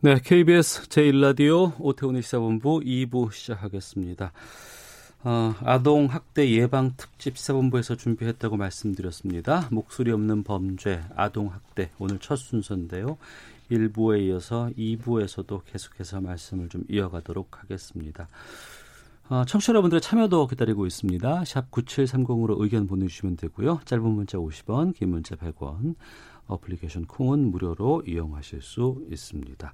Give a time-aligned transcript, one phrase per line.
[0.00, 4.30] 네, KBS 제1라디오 오태훈의 시사본부 2부 시작하겠습니다.
[5.24, 9.68] 어, 아동 학대 예방 특집 시사본부에서 준비했다고 말씀드렸습니다.
[9.72, 13.18] 목소리 없는 범죄, 아동 학대 오늘 첫 순서인데요.
[13.72, 18.28] 1부에 이어서 2부에서도 계속해서 말씀을 좀 이어가도록 하겠습니다.
[19.30, 21.44] 어, 청취자 여러분들의 참여도 기다리고 있습니다.
[21.44, 23.80] 샵 9730으로 의견 보내주시면 되고요.
[23.84, 25.96] 짧은 문자 50원, 긴 문자 100원,
[26.48, 29.72] 어플리케이션 콩은 무료로 이용하실 수 있습니다.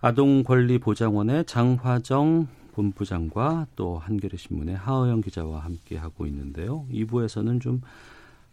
[0.00, 6.86] 아동권리보장원의 장화정 본부장과 또 한겨레 신문의 하호영 기자와 함께 하고 있는데요.
[6.92, 7.82] 2부에서는 좀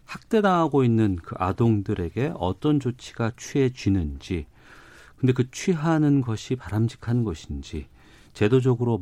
[0.05, 4.47] 학대당하고 있는 그 아동들에게 어떤 조치가 취해지는지,
[5.17, 7.87] 근데 그 취하는 것이 바람직한 것인지,
[8.33, 9.02] 제도적으로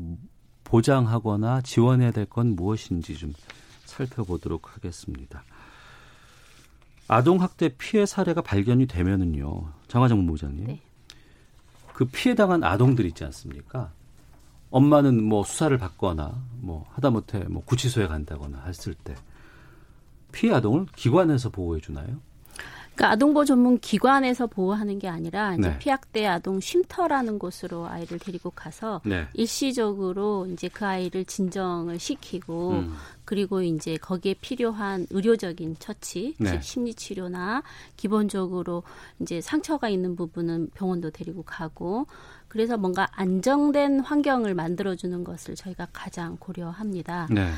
[0.64, 3.34] 보장하거나 지원해야 될 건 무엇인지 좀
[3.86, 5.44] 살펴보도록 하겠습니다.
[7.08, 10.68] 아동 학대 피해 사례가 발견이 되면은요, 장하정 본부장님.
[10.68, 10.82] 네.
[11.94, 13.92] 그 피해 당한 아동들 있지 않습니까?
[14.72, 19.16] 엄마는 뭐 수사를 받거나 뭐 하다못해 뭐 구치소에 간다거나 했을 때
[20.32, 22.20] 피해 아동을 기관에서 보호해 주나요?
[22.96, 25.80] 그러니까 아동보호 전문 기관에서 보호하는 게 아니라 이제 네.
[25.80, 29.28] 피학대 아동 쉼터라는 곳으로 아이를 데리고 가서 네.
[29.34, 32.96] 일시적으로 이제 그 아이를 진정을 시키고 음.
[33.26, 36.52] 그리고 이제 거기에 필요한 의료적인 처치, 네.
[36.52, 37.64] 즉 심리 치료나
[37.98, 38.84] 기본적으로
[39.20, 42.08] 이제 상처가 있는 부분은 병원도 데리고 가고
[42.48, 47.28] 그래서 뭔가 안정된 환경을 만들어 주는 것을 저희가 가장 고려합니다.
[47.30, 47.52] 네.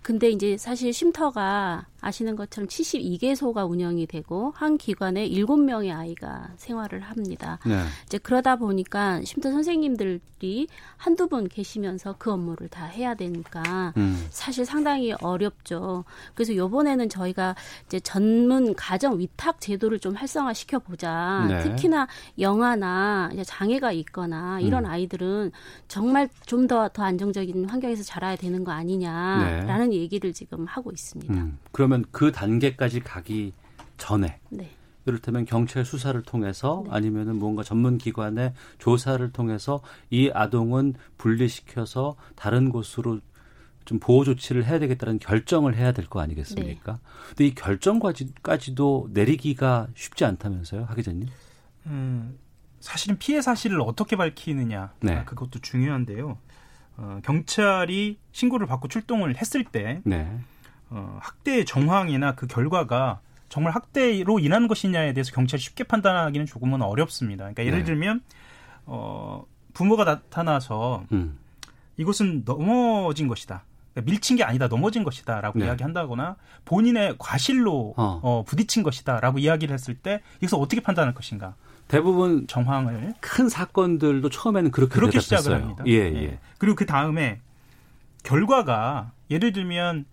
[0.00, 7.58] 근데 이제 사실 쉼터가 아시는 것처럼 72개소가 운영이 되고 한 기관에 7명의 아이가 생활을 합니다.
[7.66, 7.82] 네.
[8.06, 14.26] 이제 그러다 보니까 쉼터 선생님들이 한두 분 계시면서 그 업무를 다 해야 되니까 음.
[14.30, 16.04] 사실 상당히 어렵죠.
[16.34, 21.46] 그래서 요번에는 저희가 이제 전문 가정 위탁 제도를 좀 활성화 시켜 보자.
[21.48, 21.62] 네.
[21.62, 22.06] 특히나
[22.38, 24.90] 영아나 장애가 있거나 이런 음.
[24.90, 25.50] 아이들은
[25.88, 31.32] 정말 좀 더더 안정적인 환경에서 자라야 되는 거 아니냐라는 얘기를 지금 하고 있습니다.
[31.32, 31.40] 네.
[31.40, 31.58] 음.
[31.72, 33.52] 그 러면 그 단계까지 가기
[33.96, 34.70] 전에 네.
[35.06, 36.90] 이를테면 경찰 수사를 통해서 네.
[36.92, 43.20] 아니면은 뭔가 전문 기관의 조사를 통해서 이 아동은 분리시켜서 다른 곳으로
[43.86, 46.92] 좀 보호 조치를 해야 되겠다는 결정을 해야 될 거 아니겠습니까?
[46.92, 46.98] 네.
[47.30, 51.26] 근데 이 결정까지도 내리기가 쉽지 않다면서요, 하 기자님?
[51.86, 52.38] 음,
[52.80, 55.14] 사실은 피해 사실을 어떻게 밝히느냐 네.
[55.16, 56.36] 아, 그것도 중요한데요.
[56.98, 60.38] 어, 경찰이 신고를 받고 출동을 했을 때 네.
[60.90, 67.44] 어, 학대의 정황이나 그 결과가 정말 학대로 인한 것이냐에 대해서 경찰이 쉽게 판단하기는 조금은 어렵습니다.
[67.44, 67.84] 그러니까 예를 네.
[67.84, 68.20] 들면
[68.86, 71.38] 어, 부모가 나타나서 음.
[71.96, 73.62] 이것은 넘어진 것이다.
[73.92, 75.66] 그러니까 밀친 게 아니다, 넘어진 것이다라고 네.
[75.66, 78.20] 이야기한다거나 본인의 과실로 어.
[78.22, 81.54] 어, 부딪힌 것이다라고 이야기를 했을 때 이것을 어떻게 판단할 것인가
[81.88, 85.38] 대부분 정황을 큰 사건들도 처음에는 그렇게, 그렇게 대답했어요.
[85.40, 85.84] 시작을 합니다.
[85.86, 86.10] 예, 예.
[86.10, 86.38] 네.
[86.58, 87.40] 그리고 그 다음에
[88.24, 90.04] 결과가 예를 들면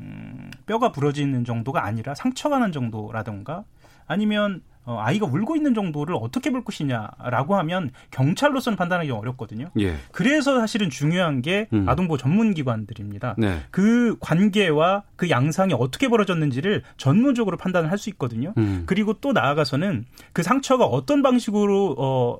[0.00, 3.64] 음, 뼈가 부러지는 정도가 아니라 상처가 난 정도라던가
[4.06, 9.70] 아니면 어, 아이가 울고 있는 정도를 어떻게 볼 것이냐라고 하면 경찰로서는 판단하기 어렵거든요.
[9.78, 9.94] 예.
[10.10, 11.88] 그래서 사실은 중요한 게 음.
[11.88, 13.36] 아동보호 전문기관들입니다.
[13.38, 13.60] 네.
[13.70, 18.52] 그 관계와 그 양상이 어떻게 벌어졌는지를 전문적으로 판단을 할 수 있거든요.
[18.56, 18.82] 음.
[18.86, 22.38] 그리고 또 나아가서는 그 상처가 어떤 방식으로 어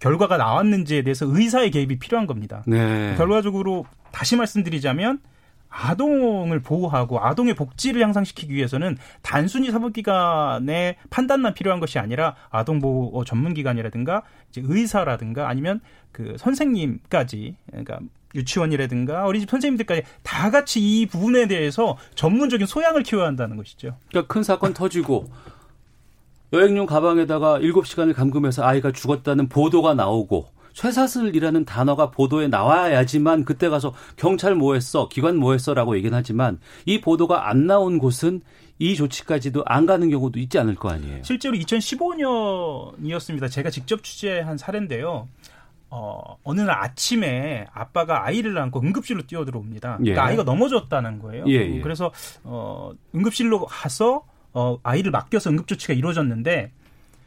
[0.00, 2.62] 결과가 나왔는지에 대해서 의사의 개입이 필요한 겁니다.
[2.68, 3.14] 네.
[3.16, 5.18] 결과적으로 다시 말씀드리자면
[5.74, 14.62] 아동을 보호하고 아동의 복지를 향상시키기 위해서는 단순히 사법기관의 판단만 필요한 것이 아니라 아동보호 전문기관이라든가 이제
[14.64, 15.80] 의사라든가 아니면
[16.12, 17.98] 그 선생님까지 그러니까
[18.36, 23.96] 유치원이라든가 어린이집 선생님들까지 다 같이 이 부분에 대해서 전문적인 소양을 키워야 한다는 것이죠.
[24.08, 25.28] 그러니까 큰 사건 터지고
[26.52, 34.54] 여행용 가방에다가 7시간을 감금해서 아이가 죽었다는 보도가 나오고 쇠사슬이라는 단어가 보도에 나와야지만 그때 가서 경찰
[34.54, 38.42] 뭐 했어, 기관 뭐 했어라고 얘기는 하지만 이 보도가 안 나온 곳은
[38.78, 41.22] 이 조치까지도 안 가는 경우도 있지 않을 거 아니에요.
[41.22, 43.50] 실제로 2015년이었습니다.
[43.50, 45.28] 제가 직접 취재한 사례인데요.
[45.90, 49.98] 어, 어느 날 아침에 아빠가 아이를 안고 응급실로 뛰어들어옵니다.
[49.98, 50.26] 그러니까 예.
[50.26, 51.44] 아이가 넘어졌다는 거예요.
[51.46, 51.80] 예, 예.
[51.80, 52.10] 그래서
[52.42, 56.72] 어, 응급실로 가서 어, 아이를 맡겨서 응급조치가 이루어졌는데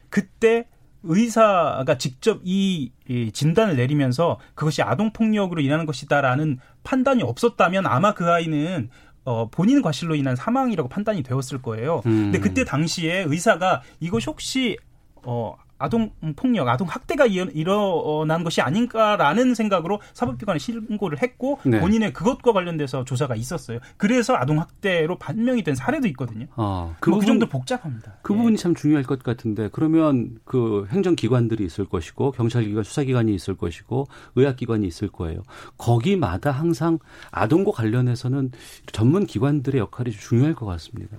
[0.10, 0.68] 그때
[1.07, 8.30] 의사가 직접 이, 이 진단을 내리면서 그것이 아동 폭력으로 인하는 것이다라는 판단이 없었다면 아마 그
[8.30, 8.89] 아이는
[9.24, 12.01] 어, 본인 과실로 인한 사망이라고 판단이 되었을 거예요.
[12.06, 12.31] 음.
[12.31, 14.77] 근데 그때 당시에 의사가 이것이 혹시
[15.24, 21.79] 어, 아동 폭력, 아동 학대가 일어난 것이 아닌가라는 생각으로 사법기관에 신고를 했고 네.
[21.79, 23.79] 본인의 그것과 관련돼서 조사가 있었어요.
[23.97, 26.47] 그래서 아동 학대로 판명이 된 사례도 있거든요.
[26.56, 28.18] 아, 그, 뭐그 부분, 그 정도 복잡합니다.
[28.21, 28.38] 그 예.
[28.38, 34.88] 부분이 참 중요할 것 같은데 그러면 그 행정기관들이 있을 것이고 경찰기관, 수사기관이 있을 것이고 의학기관이
[34.88, 35.44] 있을 거예요.
[35.77, 37.00] 거기마다 항상
[37.31, 38.51] 아동과 관련해서는
[38.91, 41.18] 전문 기관들의 역할이 중요할 것 같습니다.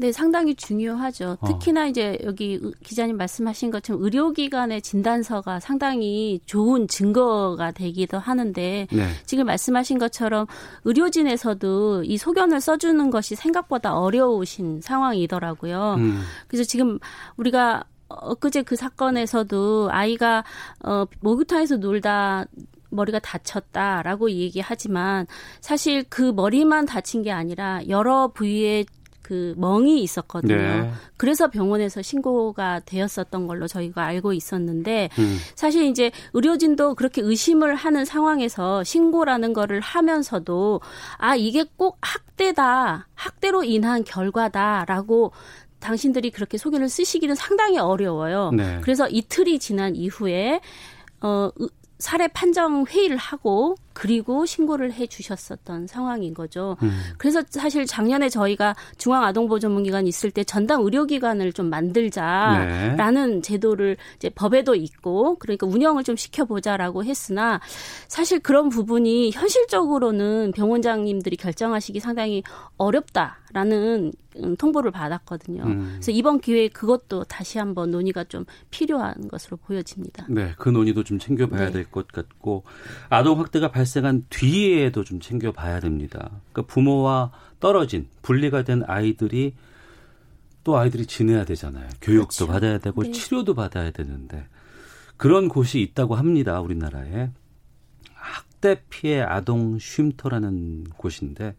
[0.00, 1.36] 네, 상당히 중요하죠.
[1.40, 1.46] 어.
[1.46, 1.86] 특히나 어.
[1.88, 9.08] 이제 여기 기자님 말씀하신 것처럼 의료기관의 진단서가 상당히 좋은 증거가 되기도 하는데 네.
[9.26, 10.46] 지금 말씀하신 것처럼
[10.84, 15.96] 의료진에서도 이 소견을 써주는 것이 생각보다 어려우신 상황이더라고요.
[15.98, 16.22] 음.
[16.46, 17.00] 그래서 지금
[17.36, 20.44] 우리가 엊그제 그 사건에서도 아이가
[20.84, 22.46] 어 목욕탕에서 놀다
[22.90, 25.26] 머리가 다쳤다라고 얘기하지만
[25.60, 28.84] 사실 그 머리만 다친 게 아니라 여러 부위에
[29.28, 30.56] 그 멍이 있었거든요.
[30.56, 30.90] 네.
[31.18, 35.38] 그래서 병원에서 신고가 되었었던 걸로 저희가 알고 있었는데 음.
[35.54, 40.80] 사실 이제 의료진도 그렇게 의심을 하는 상황에서 신고라는 거를 하면서도
[41.18, 45.32] 아 이게 꼭 학대다 학대로 인한 결과다라고
[45.78, 48.52] 당신들이 그렇게 소견을 쓰시기는 상당히 어려워요.
[48.52, 48.78] 네.
[48.80, 50.62] 그래서 이틀이 지난 이후에
[51.20, 51.50] 어
[51.98, 56.76] 사례 판정 회의를 하고 그리고 신고를 해 주셨었던 상황인 거죠.
[56.84, 57.00] 음.
[57.18, 63.40] 그래서 사실 작년에 저희가 중앙아동보호전문기관 있을 때 전담 의료기관을 좀 만들자라는 네.
[63.42, 67.60] 제도를 이제 법에도 있고 그러니까 운영을 좀 시켜보자라고 했으나
[68.06, 72.44] 사실 그런 부분이 현실적으로는 병원장님들이 결정하시기 상당히
[72.76, 75.64] 어렵다라는 음, 통보를 받았거든요.
[75.64, 75.90] 음.
[75.94, 80.26] 그래서 이번 기회에 그것도 다시 한번 논의가 좀 필요한 것으로 보여집니다.
[80.28, 81.72] 네, 그 논의도 좀 챙겨봐야 네.
[81.72, 82.64] 될것 같고
[83.08, 86.30] 아동 학대가 발 발생한 뒤에도 좀 챙겨봐야 됩니다.
[86.52, 89.54] 그러니까 부모와 떨어진 분리가 된 아이들이
[90.62, 91.88] 또 아이들이 지내야 되잖아요.
[92.00, 92.46] 교육도 그렇죠.
[92.46, 93.10] 받아야 되고 네.
[93.10, 94.46] 치료도 받아야 되는데
[95.16, 96.60] 그런 곳이 있다고 합니다.
[96.60, 97.30] 우리나라에
[98.12, 101.56] 학대 피해 아동 쉼터라는 곳인데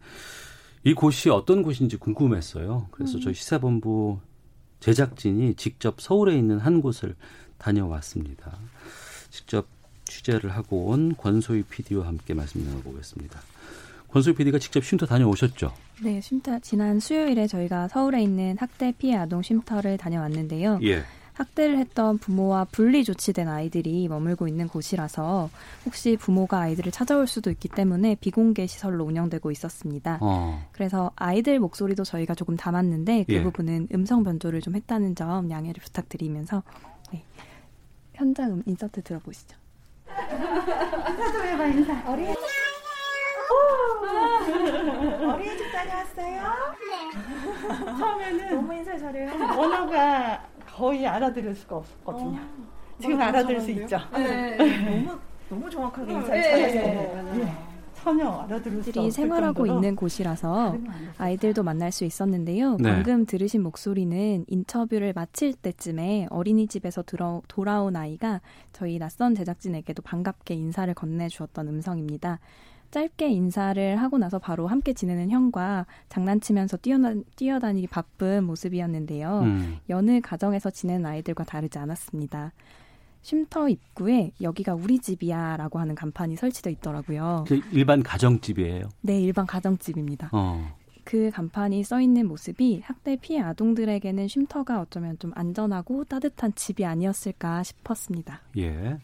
[0.84, 2.88] 이 곳이 어떤 곳인지 궁금했어요.
[2.92, 3.20] 그래서 음.
[3.20, 4.20] 저희 시사본부
[4.78, 7.16] 제작진이 직접 서울에 있는 한 곳을
[7.58, 8.56] 다녀왔습니다.
[9.28, 9.66] 직접
[10.10, 13.40] 취재를 하고 온 권소희 PD와 함께 말씀 나눠보겠습니다.
[14.08, 15.72] 권소희 PD가 직접 쉼터 다녀오셨죠?
[16.02, 20.80] 네, 쉼터 지난 수요일에 저희가 서울에 있는 학대 피해 아동 쉼터를 다녀왔는데요.
[20.82, 21.04] 예.
[21.34, 25.48] 학대를 했던 부모와 분리 조치된 아이들이 머물고 있는 곳이라서
[25.86, 30.18] 혹시 부모가 아이들을 찾아올 수도 있기 때문에 비공개 시설로 운영되고 있었습니다.
[30.20, 30.68] 어.
[30.72, 33.42] 그래서 아이들 목소리도 저희가 조금 담았는데 그 예.
[33.42, 36.62] 부분은 음성 변조를 좀 했다는 점 양해를 부탁드리면서
[37.12, 37.24] 네.
[38.12, 39.59] 현장 음 인서트 들어보시죠.
[41.10, 42.10] 인사 좀 해봐 인사.
[42.10, 42.34] 어린이
[45.26, 46.42] 어린이 집 다녀왔어요?
[46.80, 47.98] 네.
[47.98, 49.30] 처음에는 너무 인사 잘해요.
[49.58, 52.38] 언어가 거의 알아들을 수가 없었거든요.
[52.38, 52.70] 어,
[53.00, 53.98] 지금 알아들을 수 있죠.
[54.12, 54.56] 네.
[54.56, 55.18] 너무
[55.48, 56.42] 너무 정확하게 인사 네.
[56.42, 57.69] 잘하시네요.
[58.00, 58.04] 네.
[58.04, 60.78] 전혀 알아들을 수 생활하고 있는 곳이라서
[61.18, 62.76] 아이들도 만날 수 있었는데요.
[62.78, 62.90] 네.
[62.90, 68.40] 방금 들으신 목소리는 인터뷰를 마칠 때쯤에 어린이집에서 들어, 돌아온 아이가
[68.72, 72.40] 저희 낯선 제작진에게도 반갑게 인사를 건네주었던 음성입니다.
[72.90, 79.40] 짧게 인사를 하고 나서 바로 함께 지내는 형과 장난치면서 뛰어나, 뛰어다니기 바쁜 모습이었는데요.
[79.44, 79.78] 음.
[79.88, 82.52] 여느 가정에서 지내는 아이들과 다르지 않았습니다.
[83.22, 87.44] 쉼터 입구에 여기가 우리 집이야라고 하는 간판이 설치되어 있더라고요.
[87.46, 88.84] 그 일반 가정집이에요?
[89.02, 90.30] 네, 일반 가정집입니다.
[90.32, 90.74] 어.
[91.04, 97.62] 그 간판이 써 있는 모습이 학대 피해 아동들에게는 쉼터가 어쩌면 좀 안전하고 따뜻한 집이 아니었을까
[97.62, 98.40] 싶었습니다.
[98.58, 98.98] 예.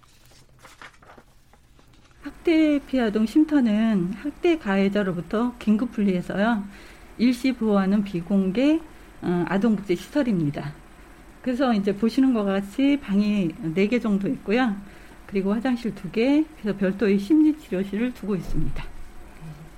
[2.22, 6.64] 학대 피해 아동 쉼터는 학대 가해자로부터 긴급 분리해서요.
[7.18, 8.80] 일시 보호하는 비공개
[9.22, 10.72] 어, 아동복지 시설입니다.
[11.46, 14.74] 그래서 이제 보시는 것 같이 방이 네개 정도 있고요.
[15.28, 18.84] 그리고 화장실 두 개, 그래서 별도의 심리치료실을 두고 있습니다.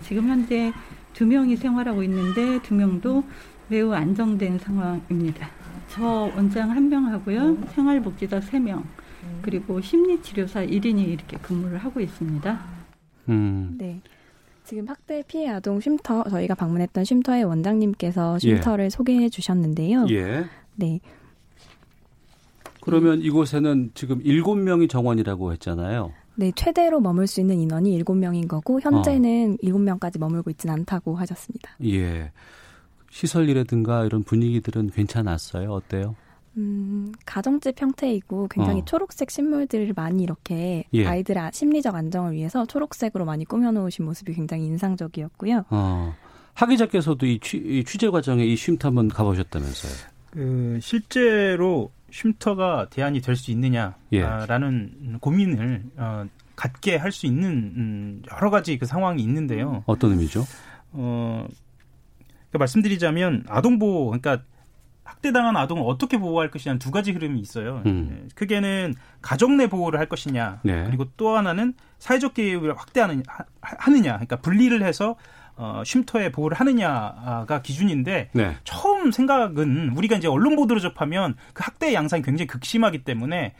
[0.00, 0.72] 지금 현재
[1.12, 3.22] 두 명이 생활하고 있는데 두 명도
[3.68, 5.50] 매우 안정된 상황입니다.
[5.90, 7.58] 저 원장 한 명하고요.
[7.74, 8.82] 생활복지사 세 명,
[9.42, 12.60] 그리고 심리치료사 1인이 이렇게 근무를 하고 있습니다.
[13.28, 13.74] 음.
[13.76, 14.00] 네.
[14.64, 18.88] 지금 학대 피해 아동 쉼터 저희가 방문했던 쉼터의 원장님께서 쉼터를 예.
[18.88, 20.06] 소개해 주셨는데요.
[20.08, 20.46] 예.
[20.76, 21.00] 네.
[22.88, 26.12] 그러면 이곳에는 지금 일곱 명이 정원이라고 했잖아요.
[26.36, 29.56] 네, 최대로 머물 수 있는 인원이 일곱 명인 거고 현재는 어.
[29.60, 29.82] 일곱 어.
[29.82, 31.72] 명까지 머물고 있지는 않다고 하셨습니다.
[31.84, 32.32] 예.
[33.10, 35.70] 시설이라든가 이런 분위기들은 괜찮았어요.
[35.70, 36.16] 어때요?
[36.56, 38.84] 음, 가정집 형태이고 굉장히 어.
[38.86, 41.06] 초록색 식물들을 많이 이렇게 예.
[41.06, 45.64] 아이들의 심리적 안정을 위해서 초록색으로 많이 꾸며놓으신 모습이 굉장히 인상적이었고요.
[45.68, 46.14] 어.
[46.54, 49.92] 학위자께서도 이, 취, 이 취재 과정에 이 쉼터 한번 가보셨다면서요?
[50.30, 55.16] 그 실제로 쉼터가 대안이 될 수 있느냐라는 예.
[55.20, 59.84] 고민을 어, 갖게 할 수 있는 음, 여러 가지 그 상황이 있는데요.
[59.86, 60.44] 어떤 의미죠?
[60.92, 61.46] 어,
[62.48, 64.42] 그러니까 말씀드리자면 아동보호, 그러니까
[65.04, 67.82] 학대당한 아동을 어떻게 보호할 것이냐는 두 가지 흐름이 있어요.
[67.86, 68.08] 음.
[68.10, 70.84] 네, 크게는 가족 내 보호를 할 것이냐, 네.
[70.84, 73.22] 그리고 또 하나는 사회적 개입을 확대하느냐,
[73.60, 75.16] 하느냐, 그러니까 분리를 해서
[75.58, 78.56] 어, 쉼터에 보호를 하느냐가 기준인데 네.
[78.62, 83.54] 처음 생각은 우리가 이제 언론 보도를 접하면 그 학대 양상이 굉장히 극심하기 때문에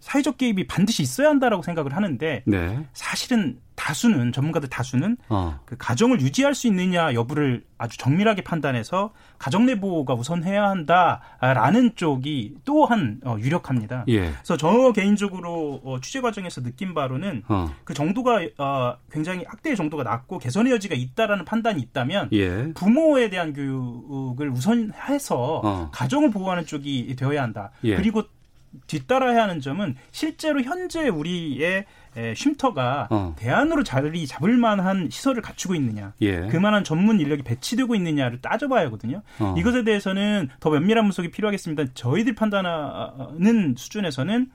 [0.00, 2.86] 사회적 개입이 반드시 있어야 한다라고 생각을 하는데 네.
[2.92, 5.60] 사실은 다수는 전문가들 다수는 어.
[5.64, 12.56] 그 가정을 유지할 수 있느냐 여부를 아주 정밀하게 판단해서 가정 내 보호가 우선해야 한다라는 쪽이
[12.64, 14.04] 또한 어, 유력합니다.
[14.08, 14.30] 예.
[14.30, 17.70] 그래서 저 개인적으로 어, 취재 과정에서 느낀 바로는 어.
[17.84, 22.72] 그 정도가 어, 굉장히 학대의 정도가 낮고 개선의 여지가 있다라는 판단이 있다면 예.
[22.72, 25.90] 부모에 대한 교육을 우선해서 어.
[25.92, 27.70] 가정을 보호하는 쪽이 되어야 한다.
[27.84, 27.96] 예.
[27.96, 28.22] 그리고
[28.86, 31.86] 뒤따라야 하는 점은 실제로 현재 우리의
[32.34, 33.34] 쉼터가 어.
[33.38, 36.48] 대안으로 자리 잡을 만한 시설을 갖추고 있느냐, 예.
[36.48, 39.22] 그만한 전문 인력이 배치되고 있느냐를 따져봐야 하거든요.
[39.38, 39.54] 어.
[39.58, 41.92] 이것에 대해서는 더 면밀한 분석이 필요하겠습니다.
[41.94, 44.50] 저희들 판단하는 수준에서는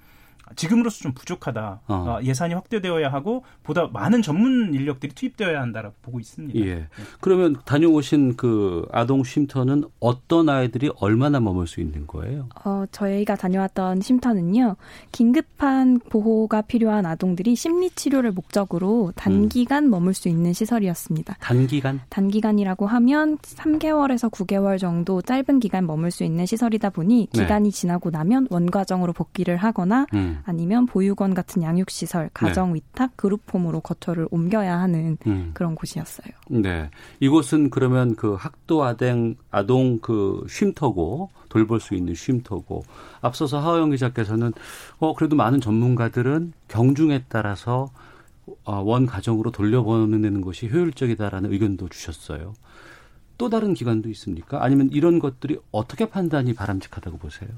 [0.55, 1.81] 지금으로서 좀 부족하다.
[1.87, 1.93] 어.
[1.93, 2.19] 어.
[2.23, 6.59] 예산이 확대되어야 하고 보다 많은 전문 인력들이 투입되어야 한다라고 보고 있습니다.
[6.59, 6.75] 예.
[6.75, 6.87] 네.
[7.19, 12.49] 그러면 다녀오신 그 아동 쉼터는 어떤 아이들이 얼마나 머물 수 있는 거예요?
[12.65, 14.75] 어, 저희가 다녀왔던 쉼터는요.
[15.11, 19.89] 긴급한 보호가 필요한 아동들이 심리 치료를 목적으로 단기간 음.
[19.91, 21.37] 머물 수 있는 시설이었습니다.
[21.39, 22.01] 단기간?
[22.09, 27.41] 단기간이라고 하면 3개월에서 9개월 정도 짧은 기간 머물 수 있는 시설이다 보니 네.
[27.41, 27.77] 기간이 네.
[27.77, 30.39] 지나고 나면 원과정으로 복귀를 하거나 음.
[30.45, 33.15] 아니면 보육원 같은 양육시설, 가정 위탁, 네.
[33.15, 35.51] 그룹홈으로 거처를 옮겨야 하는 음.
[35.53, 36.33] 그런 곳이었어요.
[36.49, 36.89] 네.
[37.19, 42.83] 이곳은 그러면 그 학도 아동, 아동 그 쉼터고 돌볼 수 있는 쉼터고
[43.21, 44.53] 앞서서 하호영 기자께서는
[44.99, 47.91] 어, 그래도 많은 전문가들은 경중에 따라서
[48.63, 52.53] 어, 원 가정으로 돌려보내는 것이 효율적이다라는 의견도 주셨어요.
[53.37, 54.63] 또 다른 기관도 있습니까?
[54.63, 57.49] 아니면 이런 것들이 어떻게 판단이 바람직하다고 보세요?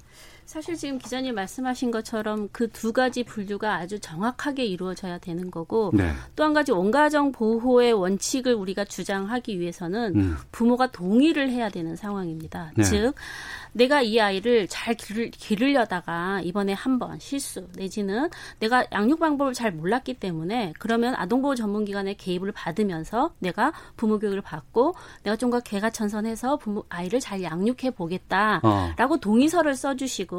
[0.45, 6.11] 사실 지금 기자님 말씀하신 것처럼 그 두 가지 분류가 아주 정확하게 이루어져야 되는 거고 네.
[6.35, 10.37] 또한 가지 원가정 보호의 원칙을 우리가 주장하기 위해서는 음.
[10.51, 12.71] 부모가 동의를 해야 되는 상황입니다.
[12.75, 12.83] 네.
[12.83, 13.13] 즉
[13.73, 19.71] 내가 이 아이를 잘 기를, 기르려다가 이번에 한 번 실수 내지는 내가 양육 방법을 잘
[19.71, 26.57] 몰랐기 때문에 그러면 아동보호 전문기관의 개입을 받으면서 내가 부모 교육을 받고 내가 좀더 개가 천선해서
[26.57, 29.17] 부모 아이를 잘 양육해 보겠다라고 어.
[29.19, 30.32] 동의서를 써주시고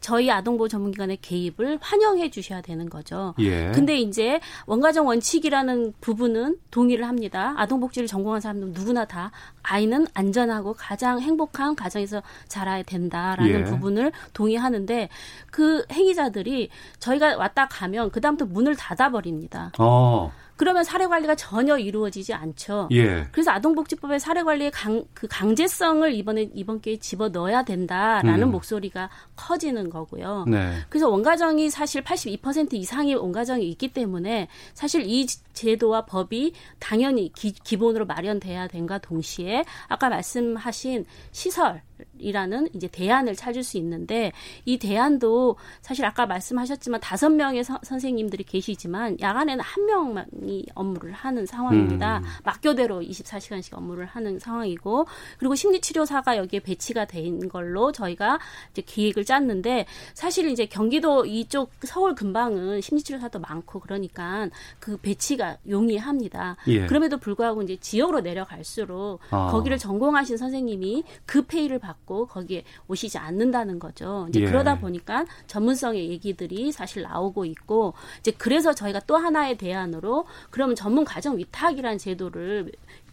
[0.00, 3.34] 저희 아동보호 전문기관의 개입을 환영해 주셔야 되는 거죠.
[3.38, 3.70] 예.
[3.72, 7.54] 근데 이제 원가정 원칙이라는 부분은 동의를 합니다.
[7.56, 9.30] 아동복지를 전공한 사람들 누구나 다
[9.62, 13.64] 아이는 안전하고 가장 행복한 가정에서 자라야 된다라는 예.
[13.64, 15.08] 부분을 동의하는데
[15.50, 19.72] 그 행위자들이 저희가 왔다 가면 그다음부터 문을 닫아버립니다.
[19.78, 20.32] 어.
[20.60, 22.90] 그러면 사례 관리가 전혀 이루어지지 않죠.
[22.92, 23.26] 예.
[23.32, 28.50] 그래서 아동복지법의 사례 관리의 강, 그 강제성을 이번에 이번 기회에 집어 넣어야 된다라는 음.
[28.50, 30.44] 목소리가 커지는 거고요.
[30.46, 30.74] 네.
[30.90, 38.04] 그래서 원가정이 사실 82% 이상의 원가정이 있기 때문에 사실 이 제도와 법이 당연히 기, 기본으로
[38.04, 41.80] 마련돼야 된과 동시에 아까 말씀하신 시설
[42.18, 44.32] 이라는 이제 대안을 찾을 수 있는데
[44.64, 51.46] 이 대안도 사실 아까 말씀하셨지만 다섯 명의 서, 선생님들이 계시지만 야간에는 한 명만이 업무를 하는
[51.46, 52.18] 상황입니다.
[52.18, 52.24] 음.
[52.44, 55.06] 막교대로 24시간씩 업무를 하는 상황이고
[55.38, 58.38] 그리고 심리치료사가 여기에 배치가 된 걸로 저희가
[58.72, 66.56] 이제 기획을 짰는데 사실 이제 경기도 이쪽 서울 근방은 심리치료사도 많고 그러니까 그 배치가 용이합니다.
[66.68, 66.86] 예.
[66.86, 69.48] 그럼에도 불구하고 이제 지역으로 내려갈수록 아.
[69.50, 74.26] 거기를 전공하신 선생님이 그 페이를 받고 거기에 오시지 않는다는 거죠.
[74.28, 74.46] 이제 예.
[74.46, 81.04] 그러다 보니까 전문성의 얘기들이 사실 나오고 있고 이제 그래서 저희가 또 하나의 대안으로 그러면 전문
[81.04, 82.72] 가정 위탁이라는 제도를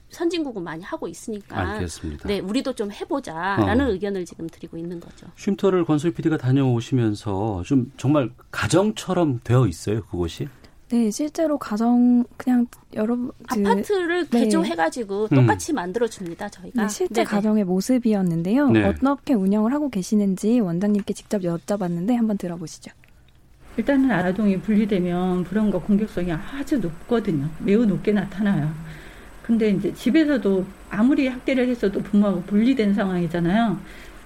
[0.10, 2.28] 선진국은 많이 하고 있으니까 알겠습니다.
[2.28, 3.92] 네, 우리도 좀 해보자라는 어.
[3.92, 5.28] 의견을 지금 드리고 있는 거죠.
[5.36, 10.48] 쉼터를 권술 PD가 다녀오시면서 좀 정말 가정처럼 되어 있어요, 그곳이?
[10.89, 13.17] 네, 실제로 가정 그냥 여러
[13.48, 14.44] 아파트를 네.
[14.46, 15.75] 개조해가지고 똑같이 음.
[15.75, 16.84] 만들어 줍니다 저희가.
[16.84, 17.25] 네, 실제 네네.
[17.25, 18.70] 가정의 모습이었는데요.
[18.70, 18.84] 네.
[18.86, 22.91] 어떻게 운영을 하고 계시는지 원장님께 직접 여쭤봤는데 한번 들어보시죠.
[23.75, 27.50] 일단은 아동이 분리되면 불안과 공격성이 아주 높거든요.
[27.60, 28.72] 매우 높게 나타나요.
[29.44, 33.77] 근데 이제 집에서도 아무리 학대를 했어도 부모하고 분리된 상황이잖아요.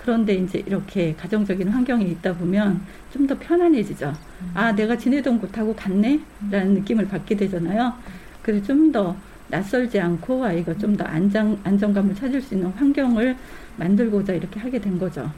[0.01, 2.81] 그런데 이제 이렇게 가정적인 환경에 있다 보면
[3.13, 4.12] 좀 더 편안해지죠.
[4.55, 6.20] 아, 내가 지내던 곳하고 같네?
[6.50, 7.93] 라는 느낌을 받게 되잖아요.
[8.41, 9.15] 그래서 좀 더
[9.50, 13.38] 낯설지 않고 아이가 좀 더 안정, 안정감을 찾을 수 있는 환경을
[13.77, 15.29] 만들고자 이렇게 하게 된 거죠.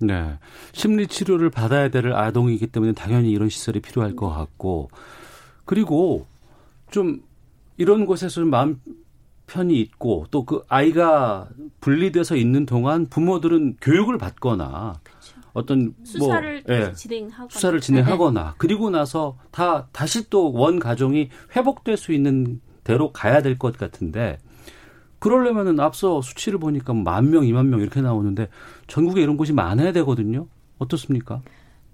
[0.00, 0.38] 네.
[0.72, 4.88] 심리 치료를 받아야 될 아동이기 때문에 당연히 이런 시설이 필요할 것 같고
[5.66, 6.26] 그리고
[6.90, 7.20] 좀
[7.76, 8.80] 이런 곳에서 마음
[9.50, 11.48] 편이 있고 또 그 아이가
[11.80, 15.40] 분리돼서 있는 동안 부모들은 교육을 받거나 그렇죠.
[15.52, 18.50] 어떤 수사를 뭐, 예, 진행하거나 수사를 진행하거나 네.
[18.58, 24.38] 그리고 나서 다 다시 또 원 가정이 회복될 수 있는 대로 가야 될 것 같은데
[25.18, 28.48] 그러려면은 앞서 수치를 보니까 만 명, 이만 명 이렇게 나오는데
[28.86, 30.46] 전국에 이런 곳이 많아야 되거든요.
[30.78, 31.42] 어떻습니까?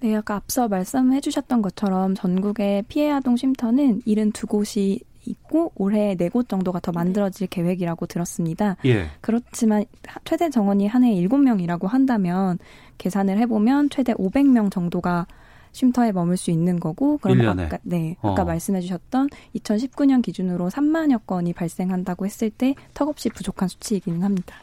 [0.01, 6.49] 네, 아까 앞서 말씀해 주셨던 것처럼 전국의 피해 아동 쉼터는 72곳이 있고 올해 네 곳
[6.49, 8.77] 정도가 더 만들어질 계획이라고 들었습니다.
[8.85, 9.09] 예.
[9.21, 9.85] 그렇지만
[10.25, 12.59] 최대 정원이 한 해에 7명이라고 한다면
[12.99, 15.27] 계산을 해보면 최대 500명 정도가
[15.73, 17.67] 쉼터에 머물 수 있는 거고 그럼 1년에.
[17.67, 18.45] 아까 네 아까 어.
[18.45, 24.57] 말씀해 주셨던 2019년 기준으로 3만여 건이 발생한다고 했을 때 턱없이 부족한 수치이기는 합니다.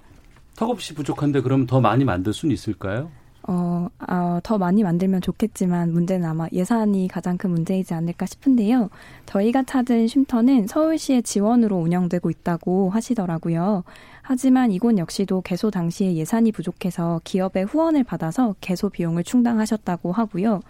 [0.55, 3.09] 턱없이 부족한데 그럼 더 많이 만들 수는 있을까요?
[3.47, 8.89] 어, 어, 더 많이 만들면 좋겠지만 문제는 아마 예산이 가장 큰 문제이지 않을까 싶은데요.
[9.25, 13.83] 저희가 찾은 쉼터는 서울시의 지원으로 운영되고 있다고 하시더라고요.
[14.21, 20.61] 하지만 이곳 역시도 개소 당시에 예산이 부족해서 기업의 후원을 받아서 개소 비용을 충당하셨다고 하고요.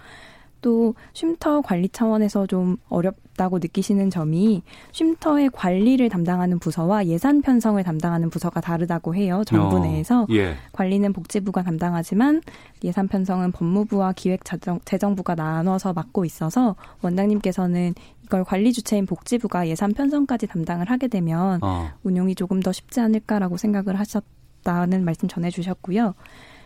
[0.63, 8.31] 또 쉼터 관리 차원에서 좀 어렵다고 느끼시는 점이 쉼터의 관리를 담당하는 부서와 예산 편성을 담당하는
[8.31, 9.43] 부서가 다르다고 해요.
[9.45, 10.55] 정부 어, 내에서 예.
[10.71, 12.41] 관리는 복지부가 담당하지만
[12.83, 17.93] 예산 편성은 법무부와 기획재정부가 나눠서 맡고 있어서 원장님께서는
[18.23, 21.89] 이걸 관리 주체인 복지부가 예산 편성까지 담당을 하게 되면 어.
[22.03, 26.13] 운용이 조금 더 쉽지 않을까라고 생각을 하셨다는 말씀 전해주셨고요.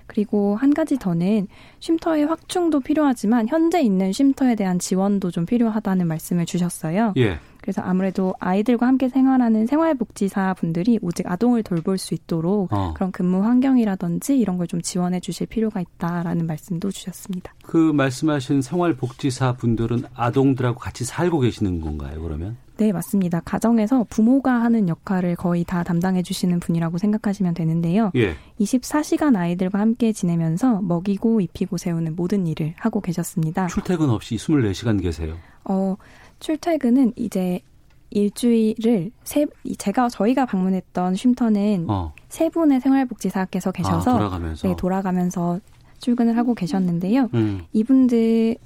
[0.08, 1.48] 그리고 한 가지 더는
[1.80, 7.14] 쉼터의 확충도 필요하지만 현재 있는 쉼터에 대한 지원도 좀 필요하다는 말씀을 주셨어요.
[7.18, 7.40] 예.
[7.62, 12.94] 그래서 아무래도 아이들과 함께 생활하는 생활복지사 분들이 오직 아동을 돌볼 수 있도록 어.
[12.94, 17.54] 그런 근무 환경이라든지 이런 걸 좀 지원해 주실 필요가 있다라는 말씀도 주셨습니다.
[17.64, 22.58] 그 말씀하신 생활복지사 분들은 아동들하고 같이 살고 계시는 건가요, 그러면?
[22.78, 23.42] 네, 맞습니다.
[23.42, 28.12] 가정에서 부모가 하는 역할을 거의 다 담당해 주시는 분이라고 생각하시면 되는데요.
[28.16, 28.36] 예.
[28.60, 33.68] 24시간 아이들과 함께 지내면서 먹이고 입히고 세우는 모든 일을 하고 계셨습니다.
[33.68, 35.36] 출퇴근 없이 24시간 계세요?
[35.66, 35.98] 어,
[36.40, 37.62] 출퇴근은 이제
[38.10, 39.46] 일주일을 세
[39.78, 42.14] 제가 저희가 방문했던 쉼터는 어.
[42.30, 45.60] 세 분의 생활복지사께서 계셔서 아, 돌아가면서 네, 돌아가면서
[46.00, 47.30] 출근을 하고 계셨는데요.
[47.34, 47.62] 음.
[47.74, 48.58] 이분들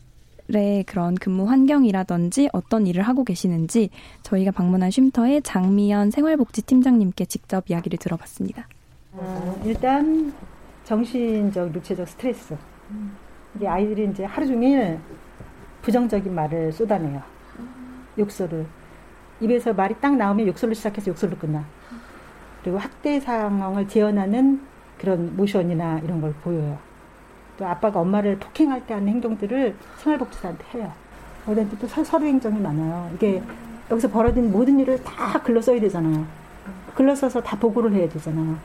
[0.56, 3.90] 의 그런 근무 환경이라든지 어떤 일을 하고 계시는지
[4.24, 8.68] 저희가 방문한 쉼터의 장미연 생활복지팀장님께 직접 이야기를 들어봤습니다.
[9.14, 10.34] 어, 일단
[10.84, 12.58] 정신적, 육체적 스트레스.
[13.56, 15.00] 우리 아이들이 이제 하루 종일
[15.82, 17.22] 부정적인 말을 쏟아내요.
[18.18, 18.66] 욕설을.
[19.40, 21.66] 입에서 말이 딱 나오면 욕설로 시작해서 욕설로 끝나.
[22.62, 24.62] 그리고 학대 상황을 재현하는
[24.98, 26.78] 그런 모션이나 이런 걸 보여요.
[27.62, 30.92] 또 아빠가 엄마를 폭행할 때 하는 행동들을 생활복지사한테 해요.
[31.46, 33.12] 어른한테 또 서 류 행정이 많아요.
[33.14, 33.40] 이게
[33.92, 36.26] 여기서 벌어진 모든 일을 다 글로 써야 되잖아요.
[36.96, 38.58] 글로 써서 다 보고를 해야 되잖아요.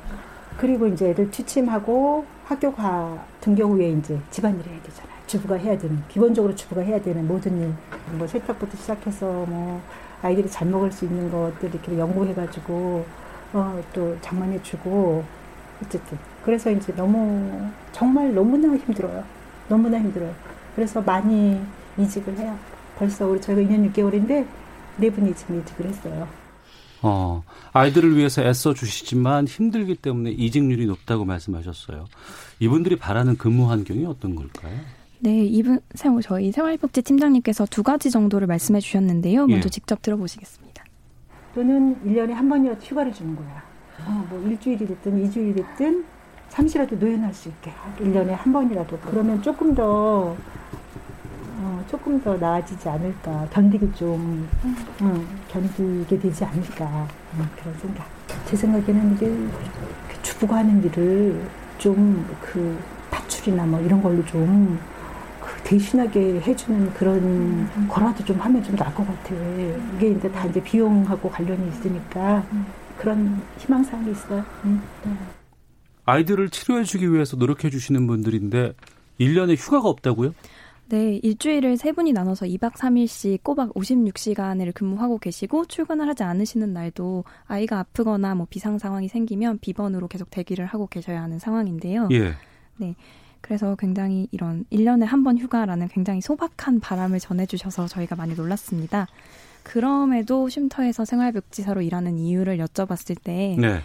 [0.57, 5.15] 그리고 이제 애들 취침하고 학교 가 등교 후에 이제 집안일 해야 되잖아요.
[5.27, 7.75] 주부가 해야 되는 기본적으로 주부가 해야 되는 모든 일,
[8.17, 9.83] 뭐 세탁부터 시작해서 뭐
[10.23, 13.05] 아이들이 잘 먹을 수 있는 것들 이렇게 연구해가지고
[13.53, 15.23] 어, 또 장만해주고
[15.85, 19.25] 어쨌든 그래서 이제 너무 정말 너무나 힘들어요.
[19.69, 20.33] 너무나 힘들어요.
[20.77, 21.61] 그래서 많이
[21.99, 22.57] 이직을 해요.
[22.97, 24.47] 벌써 우리 저희가 2년 6개월인데
[24.99, 26.29] 네 분이 지금 이직을 했어요.
[27.03, 32.05] 어, 아이들을 위해서 애써 주시지만 힘들기 때문에 이직률이 높다고 말씀하셨어요.
[32.61, 34.79] 이분들이 바라는 근무 환경이 어떤 걸까요?
[35.19, 35.81] 네, 이분
[36.23, 39.49] 저희 생활복지 팀장님께서 두 가지 정도를 말씀해 주셨는데요.
[39.49, 39.71] 먼저 예.
[39.71, 40.85] 직접 들어보시겠습니다.
[41.57, 43.65] 또는 1년에 한 번이라도 휴가를 주는 거야.
[44.07, 46.15] 어, 뭐 일주일이 됐든 이주일이 됐든
[46.51, 50.37] 잠시라도 노연할 수 있게 1년에 한 번이라도 그러면 조금 더
[51.59, 54.49] 어, 조금 더 나아지지 않을까 견디기 좀
[55.03, 58.07] 음, 견디게 되지 않을까 음, 그런 생각
[58.47, 61.41] 제 생각에는 이게 그 주부가 하는 일을
[61.79, 62.79] 좀 그
[63.11, 64.79] 파출이나 뭐 이런 걸로 좀
[65.47, 67.87] 그 대신하게 해주는 그런 음.
[67.89, 69.35] 거라도 좀 하면 좀 나을 것 같아.
[69.97, 72.43] 이게 이제 다 이제 비용하고 관련이 있으니까
[72.99, 74.45] 그런 희망사항이 있어요.
[74.65, 74.83] 음.
[75.05, 75.13] 네.
[76.07, 78.73] 아이들을 치료해 주기 위해서 노력해 주시는 분들인데
[79.21, 80.35] 1년에 휴가가 없다고요?
[80.88, 87.25] 네, 일주일을 세 분이 나눠서 2박 3일씩 꼬박 56시간을 근무하고 계시고 출근을 하지 않으시는 날도
[87.49, 92.09] 아이가 아프거나 뭐 비상 상황이 생기면 비번으로 계속 대기를 하고 계셔야 하는 상황인데요.
[92.12, 92.35] 예.
[92.77, 92.95] 네.
[93.40, 99.09] 그래서 굉장히 이런 1년에 한 번 휴가라는 굉장히 소박한 바람을 전해주셔서 저희가 많이 놀랐습니다.
[99.64, 103.81] 그럼에도 쉼터에서 생활복지사로 일하는 이유를 여쭤봤을 때, 네.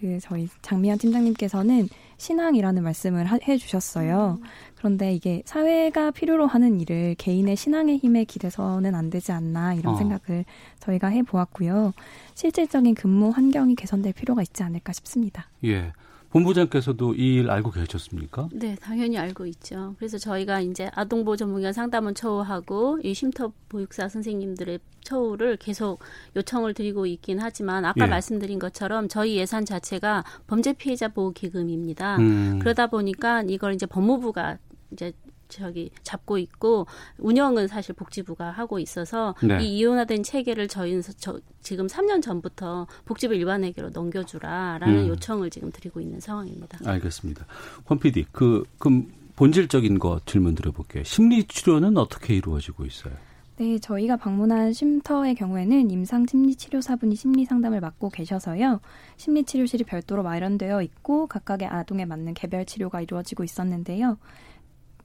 [0.00, 4.38] 그 저희 장미연 팀장님께서는 신앙이라는 말씀을 하, 해주셨어요.
[4.76, 9.96] 그런데 이게 사회가 필요로 하는 일을 개인의 신앙의 힘에 기대서는 안 되지 않나 이런 어.
[9.96, 10.44] 생각을
[10.80, 11.92] 저희가 해보았고요.
[12.34, 15.48] 실질적인 근무 환경이 개선될 필요가 있지 않을까 싶습니다.
[15.64, 15.92] 예.
[16.30, 18.48] 본부장께서도 이 일 알고 계셨습니까?
[18.52, 19.94] 네, 당연히 알고 있죠.
[19.98, 26.00] 그래서 저희가 이제 아동보호 전문가 상담원 처우하고 이 쉼터 보육사 선생님들의 처우를 계속
[26.34, 28.10] 요청을 드리고 있긴 하지만 아까 예.
[28.10, 32.16] 말씀드린 것처럼 저희 예산 자체가 범죄 피해자 보호 기금입니다.
[32.16, 32.58] 음.
[32.60, 34.58] 그러다 보니까 이걸 이제 법무부가
[34.92, 35.12] 이제
[35.48, 36.86] 저기 잡고 있고
[37.18, 39.62] 운영은 사실 복지부가 하고 있어서 네.
[39.62, 45.08] 이 이혼화된 체계를 저희는 저, 지금 3년 전부터 복지부 일반회계로 넘겨주라라는 음.
[45.08, 46.78] 요청을 지금 드리고 있는 상황입니다.
[46.84, 47.46] 알겠습니다.
[47.84, 51.04] 권 PD 그 그럼 본질적인 거 질문 드려볼게요.
[51.04, 53.14] 심리 치료는 어떻게 이루어지고 있어요?
[53.58, 58.80] 네, 저희가 방문한 쉼터의 경우에는 임상 심리치료사분이 심리 상담을 맡고 계셔서요.
[59.16, 64.18] 심리치료실이 별도로 마련되어 있고 각각의 아동에 맞는 개별 치료가 이루어지고 있었는데요.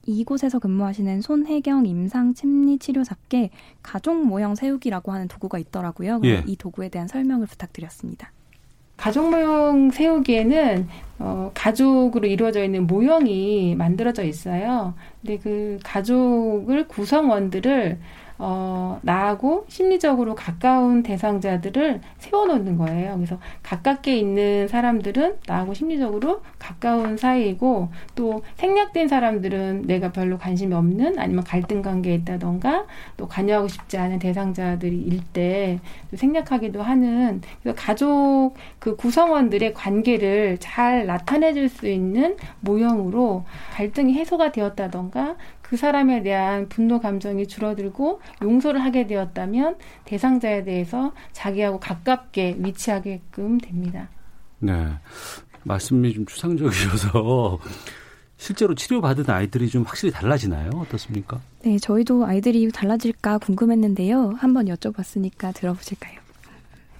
[0.06, 3.50] 이곳에서 근무하시는 손혜경 임상 심리 치료사께
[3.82, 6.20] 가족 모형 세우기라고 하는 도구가 있더라고요.
[6.24, 6.42] 예.
[6.46, 8.32] 이 도구에 대한 설명을 부탁드렸습니다.
[8.96, 10.88] 가족 모형 세우기에는
[11.18, 14.94] 어, 가족으로 이루어져 있는 모형이 만들어져 있어요.
[15.20, 17.98] 근데 그 가족을 구성원들을
[18.44, 23.14] 어, 나하고 심리적으로 가까운 대상자들을 세워놓는 거예요.
[23.14, 31.20] 그래서 가깝게 있는 사람들은 나하고 심리적으로 가까운 사이이고 또 생략된 사람들은 내가 별로 관심이 없는
[31.20, 35.78] 아니면 갈등 관계에 있다던가 또 관여하고 싶지 않은 대상자들이 일때
[36.12, 45.36] 생략하기도 하는 그래서 가족 그 구성원들의 관계를 잘 나타내줄 수 있는 모형으로 갈등이 해소가 되었다던가
[45.72, 54.10] 그 사람에 대한 분노 감정이 줄어들고 용서를 하게 되었다면 대상자에 대해서 자기하고 가깝게 위치하게끔 됩니다.
[54.58, 54.88] 네.
[55.62, 57.58] 말씀이 좀 추상적이셔서
[58.36, 60.68] 실제로 치료받은 아이들이 좀 확실히 달라지나요?
[60.74, 61.40] 어떻습니까?
[61.64, 64.34] 네, 저희도 아이들이 달라질까 궁금했는데요.
[64.36, 66.21] 한번 여쭤봤으니까 들어보실까요?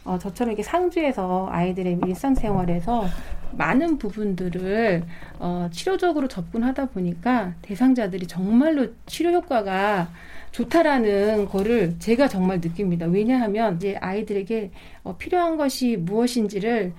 [0.04, 3.06] 어, 저처럼 이렇게 상주에서 아이들의 일상생활에서
[3.52, 5.04] 많은 부분들을
[5.38, 10.10] 어, 치료적으로 접근하다 보니까 대상자들이 정말로 치료 효과가
[10.50, 13.06] 좋다라는 거를 제가 정말 느낍니다.
[13.06, 14.70] 왜냐하면 이제 아이들에게
[15.04, 16.92] 어, 필요한 것이 무엇인지를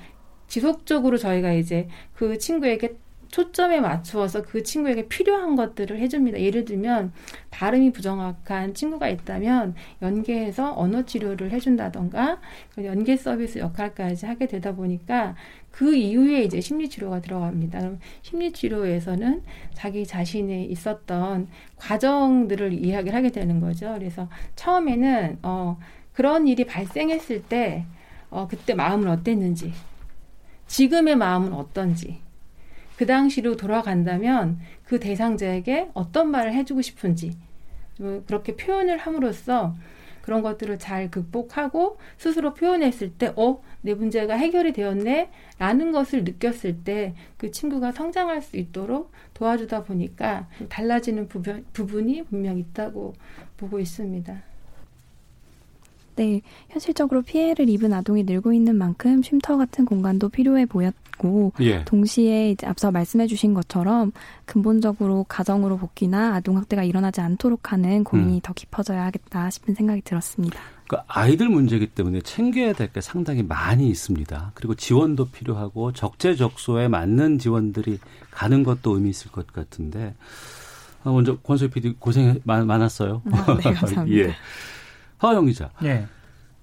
[0.47, 2.95] 지속적으로 저희가 이제 그 친구에게
[3.33, 6.39] 초점에 맞추어서 그 친구에게 필요한 것들을 해줍니다.
[6.39, 7.11] 예를 들면
[7.49, 12.39] 발음이 부정확한 친구가 있다면 연계해서 언어 치료를 해준다던가
[12.83, 15.33] 연계 서비스 역할까지 하게 되다 보니까
[15.71, 17.79] 그 이후에 이제 심리 치료가 들어갑니다.
[17.79, 19.41] 그럼 심리 치료에서는
[19.73, 23.95] 자기 자신에 있었던 과정들을 이야기를 하게 되는 거죠.
[23.97, 25.79] 그래서 처음에는 어
[26.13, 27.87] 그런 일이 발생했을 때
[28.29, 29.73] 어, 그때 마음은 어땠는지,
[30.67, 32.22] 지금의 마음은 어떤지,
[32.97, 37.37] 그 당시로 돌아간다면 그 대상자에게 어떤 말을 해주고 싶은지
[38.27, 39.75] 그렇게 표현을 함으로써
[40.21, 45.29] 그런 것들을 잘 극복하고 스스로 표현했을 때, 어, 내 문제가 해결이 되었네?
[45.59, 52.57] 라는 것을 느꼈을 때 그 친구가 성장할 수 있도록 도와주다 보니까 달라지는 부분, 부분이 분명
[52.57, 53.15] 있다고
[53.57, 54.52] 보고 있습니다.
[56.15, 61.83] 네, 현실적으로 피해를 입은 아동이 늘고 있는 만큼 쉼터 같은 공간도 필요해 보였고, 예.
[61.85, 64.11] 동시에 이제 앞서 말씀해 주신 것처럼
[64.45, 68.39] 근본적으로 가정으로 복귀나 아동 학대가 일어나지 않도록 하는 고민이 음.
[68.43, 70.59] 더 깊어져야 하겠다 싶은 생각이 들었습니다.
[70.87, 74.51] 그러니까 아이들 문제이기 때문에 챙겨야 될 게 상당히 많이 있습니다.
[74.53, 77.99] 그리고 지원도 필요하고 적재적소에 맞는 지원들이
[78.29, 80.13] 가는 것도 의미 있을 것 같은데
[81.03, 83.21] 아, 먼저 권소희 PD 고생 많 았어요.
[83.31, 84.07] 아, 네, 감사합니다.
[84.29, 84.35] 예.
[85.27, 85.69] 하영 기자.
[85.81, 86.07] 네.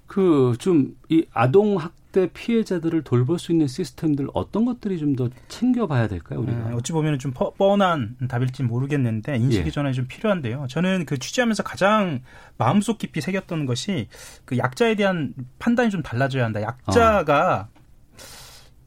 [0.07, 6.41] 그좀 이 아동 학대 피해자들을 돌볼 수 있는 시스템들 어떤 것들이 좀 더 챙겨봐야 될까요?
[6.41, 9.71] 우리가 네, 어찌 보면 좀 뻔한 답일지 모르겠는데 인식이 예.
[9.71, 10.67] 전에 좀 필요한데요.
[10.69, 12.23] 저는 그 취재하면서 가장
[12.59, 14.09] 마음속 깊이 새겼던 것이
[14.45, 16.61] 그 약자에 대한 판단이 좀 달라져야 한다.
[16.63, 17.81] 약자가 어.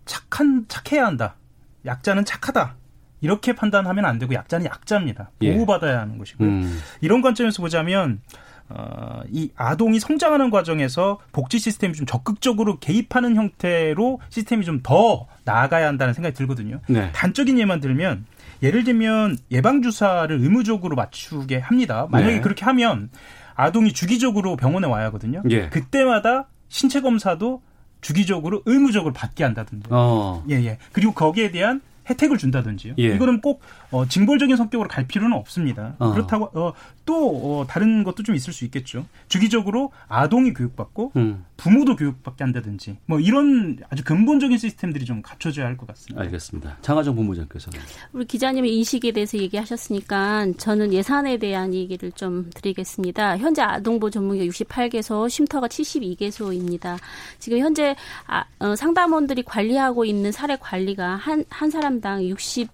[0.06, 1.36] 착한 착해야 한다.
[1.86, 2.76] 약자는 착하다.
[3.22, 5.32] 이렇게 판단하면 안 되고 약자는 약자입니다.
[5.44, 5.54] 예.
[5.56, 6.48] 보호받아야 하는 것이고요.
[6.50, 6.80] 음.
[7.00, 8.38] 이런 관점에서 보자면 어,
[9.32, 16.14] 이 아동이 성장하는 과정에서 복지 시스템이 좀 적극적으로 개입하는 형태로 시스템이 좀 더 나아가야 한다는
[16.14, 16.80] 생각이 들거든요.
[16.88, 17.12] 네.
[17.14, 18.26] 단적인 예만 들면
[18.62, 22.08] 예를 들면 예방 주사를 의무적으로 맞추게 합니다.
[22.10, 22.42] 만약에 네.
[22.42, 23.10] 그렇게 하면
[23.56, 25.44] 아동이 주기적으로 병원에 와야 하거든요.
[25.50, 25.70] 예.
[25.70, 27.62] 그때마다 신체 검사도
[28.02, 29.88] 주기적으로 의무적으로 받게 한다든지.
[29.92, 30.44] 어.
[30.50, 30.78] 예, 예.
[30.92, 32.96] 그리고 거기에 대한 혜택을 준다든지요.
[32.98, 33.16] 예.
[33.16, 33.62] 이거는 꼭
[33.94, 35.96] 어, 징벌적인 성격으로 갈 필요는 없습니다.
[36.00, 36.12] 어.
[36.14, 36.74] 그렇다고 어,
[37.06, 39.06] 또 어, 다른 것도 좀 있을 수 있겠죠.
[39.28, 41.46] 주기적으로 아동이 교육받고 음.
[41.58, 46.22] 부모도 교육받게 한다든지 뭐 이런 아주 근본적인 시스템들이 좀 갖춰져야 할 것 같습니다.
[46.24, 46.78] 알겠습니다.
[46.82, 47.80] 장하정 본부장께서는
[48.14, 53.38] 우리 기자님의 인식에 대해서 얘기하셨으니까 저는 예산에 대한 얘기를 좀 드리겠습니다.
[53.38, 56.98] 현재 아동보 전문가 68개소, 쉼터가 72개소입니다.
[57.40, 57.96] 지금 현재
[58.28, 62.70] 아, 어, 상담원들이 관리하고 있는 사례 관리가 한, 한 사람당 60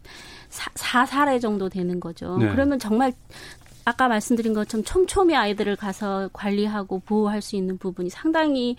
[0.49, 2.37] 4, 사례 정도 되는 거죠.
[2.37, 2.49] 네.
[2.49, 3.13] 그러면 정말
[3.85, 8.75] 아까 말씀드린 것처럼 촘촘히 아이들을 가서 관리하고 보호할 수 있는 부분이 상당히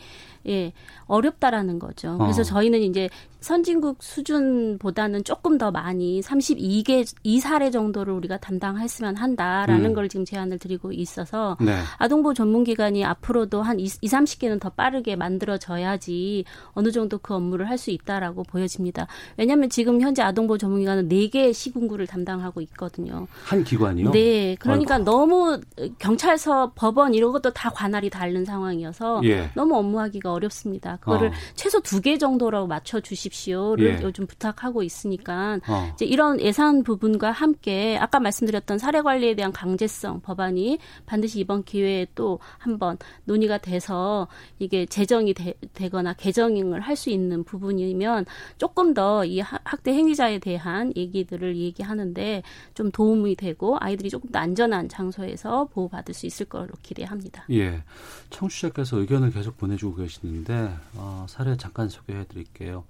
[0.47, 0.73] 예,
[1.07, 2.17] 어렵다라는 거죠.
[2.19, 2.45] 그래서 어.
[2.45, 3.09] 저희는 이제
[3.41, 9.95] 선진국 수준보다는 조금 더 많이 32개 2사례 정도를 우리가 담당했으면 한다라는 음.
[9.95, 11.79] 걸 지금 제안을 드리고 있어서 네.
[11.99, 17.81] 아동보호 전문 기관이 앞으로도 한 20, 30개는 더 빠르게 만들어져야지 어느 정도 그 업무를 할
[17.81, 19.07] 수 있다라고 보여집니다.
[19.39, 23.27] 왜냐하면 지금 현재 아동보호 전문 기관은 4개 시군구를 담당하고 있거든요.
[23.45, 24.11] 한 기관이요?
[24.11, 24.55] 네.
[24.61, 25.05] 그러니까 아이고.
[25.07, 25.61] 너무
[25.99, 29.51] 경찰서, 법원 이런 것도 다 관할이 다른 상황이어서 예.
[29.55, 30.97] 너무 업무하기가 어렵습니다.
[30.97, 31.33] 그거를 어.
[31.55, 34.03] 최소 두 개 정도라고 맞춰 주십시오를 예.
[34.03, 35.91] 요즘 부탁하고 있으니까 어.
[35.95, 42.07] 이제 이런 예산 부분과 함께 아까 말씀드렸던 사례 관리에 대한 강제성 법안이 반드시 이번 기회에
[42.15, 45.55] 또 한번 논의가 돼서 이게 제정이 되,
[45.91, 48.27] 거나 개정을 할 수 있는 부분이면
[48.59, 52.43] 조금 더 이 학대 행위자에 대한 얘기들을 얘기하는데
[52.75, 57.45] 좀 도움이 되고 아이들이 조금 더 안전한 장소에서 보호받을 수 있을 걸로 기대합니다.
[57.51, 57.83] 예.
[58.31, 62.85] 청취자께서 의견을 계속 보내주고 계 시는데 어, 사례 잠깐 소개해 드릴게요.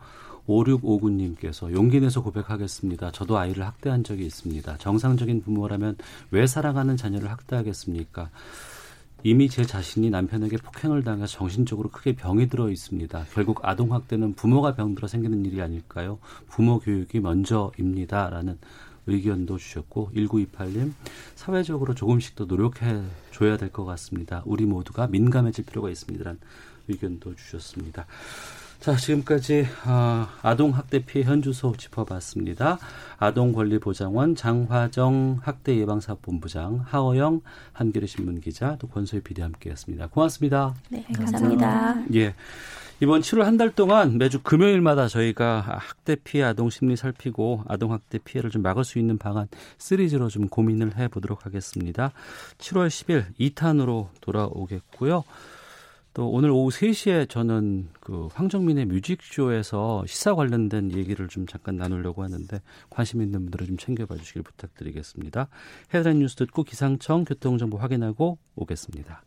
[0.47, 3.12] 5659님께서 용기 내서 고백하겠습니다.
[3.12, 4.79] 저도 아이를 학대한 적이 있습니다.
[4.79, 5.97] 정상적인 부모라면
[6.31, 8.31] 왜 사랑하는 자녀를 학대하겠습니까?
[9.23, 13.27] 이미 제 자신이 남편에게 폭행을 당해서 정신적으로 크게 병이 들어 있습니다.
[13.35, 16.19] 결국 아동학대는 부모가 병들어 생기는 일이 아닐까요?
[16.49, 18.31] 부모 교육이 먼저입니다.
[18.31, 18.59] 라는
[19.07, 20.93] 의견도 주셨고 1928님
[21.35, 24.43] 사회적으로 조금씩 더 노력해 줘야 될 것 같습니다.
[24.47, 26.40] 우리 모두가 민감해질 필요가 있습니다 라는
[26.90, 28.07] 의견도 주셨습니다.
[28.81, 32.79] 자, 지금까지 어, 아동 학대 피해 현주소 짚어봤습니다.
[33.18, 37.42] 아동권리보장원 장화정 학대 예방사본부장 하어영
[37.74, 40.07] 한겨레 신문 기자 또 권소희 PD 함께했습니다.
[40.09, 40.74] 고맙습니다.
[40.88, 42.05] 네, 감사합니다.
[42.14, 42.35] 예.
[43.03, 48.18] 이번 7월 한 달 동안 매주 금요일마다 저희가 학대 피해 아동 심리 살피고 아동 학대
[48.18, 49.48] 피해를 좀 막을 수 있는 방안
[49.79, 52.12] 시리즈로 좀 고민을 해 보도록 하겠습니다.
[52.59, 55.24] 7월 10일 2탄으로 돌아오겠고요.
[56.12, 62.61] 또 오늘 오후 3시에 저는 그 황정민의 뮤직쇼에서 시사 관련된 얘기를 좀 잠깐 나누려고 하는데
[62.88, 65.49] 관심 있는 분들은 좀 챙겨봐 주시길 부탁드리겠습니다.
[65.94, 69.23] 헤드라인 뉴스 듣고 기상청 교통정보 확인하고 오겠습니다.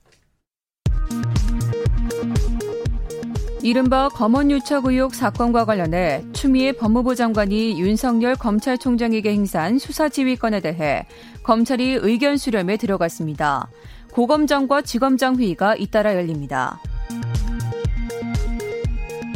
[3.61, 11.05] 이른바 검언 유착 의혹 사건과 관련해 추미애 법무부 장관이 윤석열 검찰총장에게 행사한 수사지휘권에 대해
[11.43, 13.69] 검찰이 의견 수렴에 들어갔습니다.
[14.13, 16.79] 고검장과 지검장 회의가 잇따라 열립니다.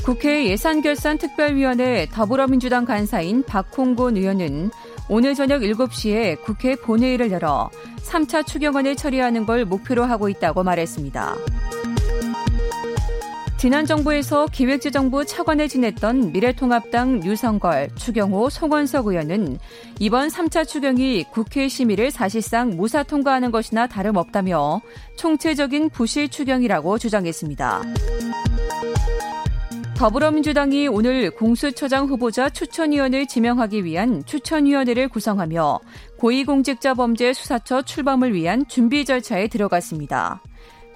[0.05, 4.69] 국회 예산결산특별위원회 더불어민주당 간사인 박홍곤 의원은
[5.09, 7.69] 오늘 저녁 7시에 국회 본회의를 열어
[8.03, 11.35] 3차 추경안을 처리하는 걸 목표로 하고 있다고 말했습니다.
[13.57, 19.57] 지난 정부에서 기획재정부 차관을 지냈던 미래통합당 유성걸, 추경호, 송원석 의원은
[19.99, 24.81] 이번 3차 추경이 국회 심의를 사실상 무사 통과하는 것이나 다름없다며
[25.15, 27.81] 총체적인 부실 추경이라고 주장했습니다.
[29.95, 35.79] 더불어민주당이 오늘 공수처장 후보자 추천위원을 지명하기 위한 추천위원회를 구성하며
[36.19, 40.43] 고위공직자범죄 수사처 출범을 위한 준비 절차에 들어갔습니다.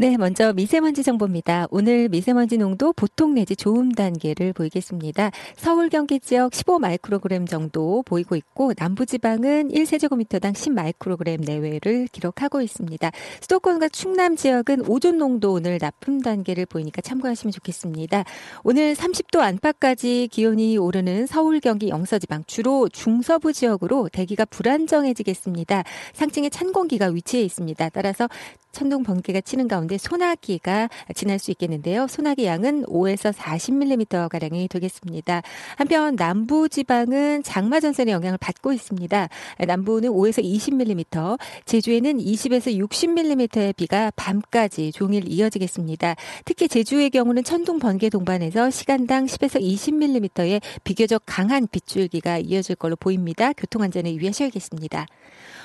[0.00, 1.66] 네, 먼저 미세먼지 정보입니다.
[1.72, 5.32] 오늘 미세먼지 농도 보통 내지 좋음 단계를 보이겠습니다.
[5.56, 12.62] 서울 경기 지역 15 마이크로그램 정도 보이고 있고 남부 지방은 1세제곱미터당 10 마이크로그램 내외를 기록하고
[12.62, 13.10] 있습니다.
[13.40, 18.22] 수도권과 충남 지역은 오존 농도 오늘 나쁨 단계를 보이니까 참고하시면 좋겠습니다.
[18.62, 25.82] 오늘 30도 안팎까지 기온이 오르는 서울 경기 영서 지방 주로 중서부 지역으로 대기가 불안정해지겠습니다.
[26.12, 27.88] 상층에 찬 공기가 위치해 있습니다.
[27.88, 28.28] 따라서
[28.70, 32.06] 천둥 번개가 치는 가운데 소나기가 지날 수 있겠는데요.
[32.08, 35.42] 소나기 양은 5에서 40mm 가량이 되겠습니다.
[35.76, 39.28] 한편 남부 지방은 장마 전선의 영향을 받고 있습니다.
[39.66, 46.16] 남부는 5에서 20mm, 제주에는 20에서 60mm의 비가 밤까지 종일 이어지겠습니다.
[46.44, 53.52] 특히 제주의 경우는 천둥 번개 동반해서 시간당 10에서 20mm의 비교적 강한 빗줄기가 이어질 걸로 보입니다.
[53.52, 55.06] 교통 안전에 유의하셔야겠습니다.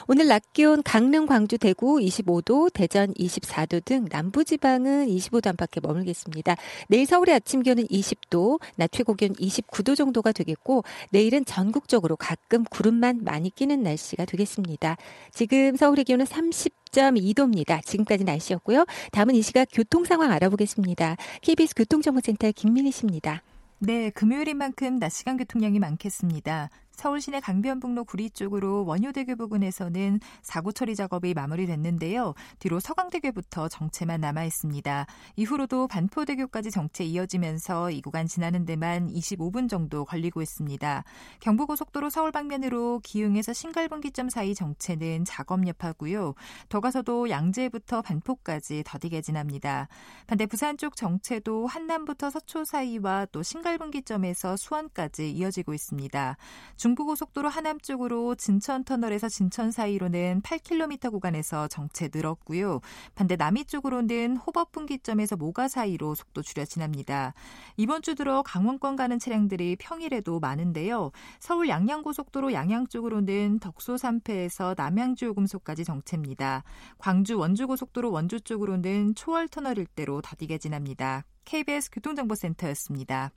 [0.08, 6.56] 오늘 낮 기온 강릉, 광주, 대구 25도, 대전 24도 등 남부 지방은 25도 안팎에 머물겠습니다.
[6.88, 13.24] 내일 서울의 아침 기온은 20도, 낮 최고 기온 29도 정도가 되겠고 내일은 전국적으로 가끔 구름만
[13.24, 14.98] 많이 끼는 날씨가 되겠습니다.
[15.32, 17.84] 지금 서울의 기온은 30 10.2도입니다.
[17.84, 18.86] 지금까지 날씨였고요.
[19.12, 21.18] 다음은 이 시각 교통 상황 알아보겠습니다.
[21.42, 23.42] KBS 교통정보센터 김민희 씨입니다.
[23.80, 26.70] 네, 금요일인 만큼 낮 시간 교통량이 많겠습니다.
[26.96, 32.34] 서울 시내 강변북로 구리 쪽으로 원효대교 부근에서는 사고 처리 작업이 마무리됐는데요.
[32.60, 35.06] 뒤로 서강대교부터 정체만 남아 있습니다.
[35.36, 41.04] 이후로도 반포대교까지 정체 이어지면서 이 구간 지나는 데만 25분 정도 걸리고 있습니다.
[41.40, 46.36] 경부고속도로 서울 방면으로 기흥에서 신갈분기점 사이 정체는 작업 여파고요.
[46.70, 49.88] 더 가서도 양재부터 반포까지 더디게 지납니다.
[50.28, 56.38] 반대 부산 쪽 정체도 한남부터 서초 사이와 또 신갈분기점에서 수원까지 이어지고 있습니다.
[56.84, 62.82] 중부고속도로 하남 쪽으로 진천 터널에서 진천 사이로는 8km 구간에서 정체 늘었고요.
[63.16, 67.34] 반대 남이 쪽으로는 호법 분기점에서 모가 사이로 속도 줄여 지납니다.
[67.78, 71.12] 이번 주 들어 강원권 가는 차량들이 평일에도 많은데요.
[71.40, 76.66] 서울 양양고속도로 양양 쪽으로는 덕소 3패에서 남양주 요금소까지 정체입니다.
[76.98, 81.24] 광주 원주고속도로 원주 쪽으로는 초월 터널 일대로 더디게 지납니다.
[81.46, 83.32] KBS 교통정보센터였습니다.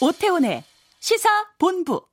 [0.00, 0.62] 오태훈의
[1.00, 2.06] 시사 본부.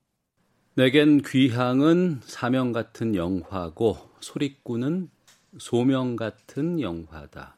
[0.74, 5.12] 내겐 귀향은 사명 같은 영화고 소리꾼은
[5.60, 7.58] 소명 같은 영화다.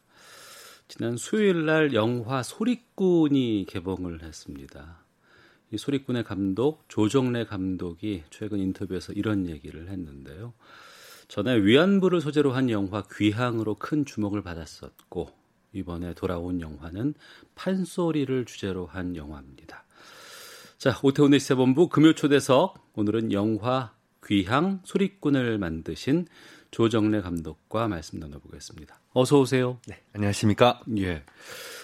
[0.89, 5.05] 지난 수요일 날 영화 소리꾼이 개봉을 했습니다.
[5.71, 10.53] 이 소리꾼의 감독 조정래 감독이 최근 인터뷰에서 이런 얘기를 했는데요.
[11.29, 15.29] 전에 위안부를 소재로 한 영화 귀향으로 큰 주목을 받았었고
[15.71, 17.13] 이번에 돌아온 영화는
[17.55, 19.86] 판소리를 주제로 한 영화입니다.
[20.77, 22.91] 자, 오태훈의 시사본부 금요 초대석.
[22.93, 23.93] 오늘은 영화
[24.25, 26.27] 귀향 소리꾼을 만드신
[26.69, 28.99] 조정래 감독과 말씀 나눠보겠습니다.
[29.13, 29.79] 어서 오세요.
[29.87, 30.81] 네, 안녕하십니까?
[30.99, 31.23] 예.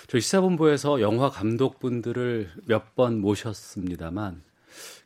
[0.07, 4.43] 저희 시사본부에서 영화 감독분들을 몇 번 모셨습니다만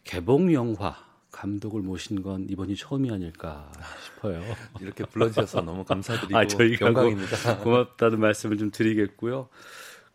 [0.04, 0.96] 개봉 영화
[1.32, 3.72] 감독을 모신 건 이번이 처음이 아닐까
[4.04, 4.42] 싶어요.
[4.82, 7.60] 이렇게 불러주셔서 너무 감사드리고 아, 저희가 영광입니다.
[7.60, 9.48] 고맙다는 말씀을 좀 드리겠고요.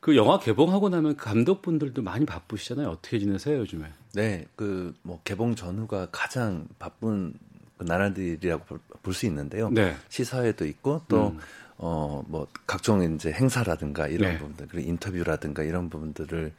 [0.02, 2.88] 그 영화 개봉하고 나면 감독분들도 많이 바쁘시잖아요.
[2.88, 3.86] 어떻게 지내세요 요즘에?
[4.14, 7.32] 네, 그 뭐 개봉 전후가 가장 바쁜
[7.78, 8.64] 그 나라들이라고
[9.02, 9.70] 볼 수 있는데요.
[9.70, 9.96] 네.
[10.08, 11.38] 시사회도 있고 또 음.
[11.78, 14.38] 어 뭐 각종 이제 행사라든가 이런 네.
[14.38, 16.52] 부분들 그리고 인터뷰라든가 이런 부분들을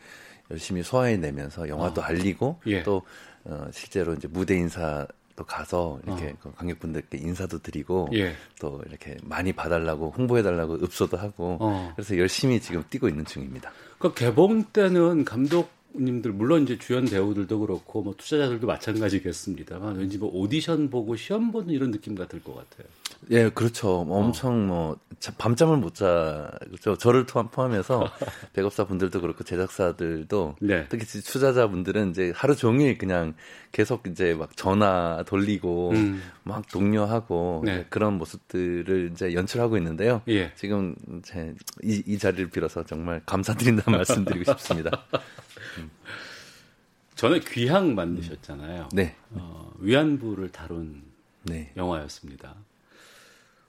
[0.52, 2.04] 열심히 소화해내면서 영화도 어.
[2.06, 2.84] 알리고 예.
[2.84, 3.02] 또
[3.44, 6.34] 어, 실제로 이제 무대 인사 또 가서 이렇게 어.
[6.40, 8.36] 그 관객분들께 인사도 드리고 예.
[8.60, 11.92] 또 이렇게 많이 봐달라고 홍보해달라고 읍소도 하고 어.
[11.96, 13.72] 그래서 열심히 지금 뛰고 있는 중입니다.
[13.98, 20.30] 그 개봉 때는 감독 님들 물론 이제 주연 배우들도 그렇고 뭐 투자자들도 마찬가지겠습니다만 왠지 뭐
[20.34, 22.88] 오디션 보고 시험 보는 이런 느낌 같을 것 같아요.
[23.30, 24.04] 예, 그렇죠.
[24.04, 24.98] 뭐 엄청 뭐
[25.38, 26.52] 밤잠을 못 자.
[26.66, 26.98] 그렇죠.
[26.98, 28.10] 저를 포함해서
[28.54, 30.86] 백업사 분들도 그렇고 제작사들도 네.
[30.90, 33.36] 특히 투자자 분들은 이제 하루 종일 그냥
[33.72, 36.22] 계속 이제 막 전화 돌리고 음.
[36.44, 37.86] 막 독려하고 네.
[37.90, 40.22] 그런 모습들을 이제 연출하고 있는데요.
[40.28, 40.52] 예.
[40.56, 41.54] 지금 제
[41.84, 44.92] 이, 이 자리를 빌어서 정말 감사드린다는 말씀드리고 싶습니다.
[47.16, 48.90] 전에 귀향 만드셨잖아요.
[48.94, 49.16] 네.
[49.32, 51.04] 어, 위안부를 다룬
[51.44, 51.72] 네.
[51.78, 52.56] 영화였습니다.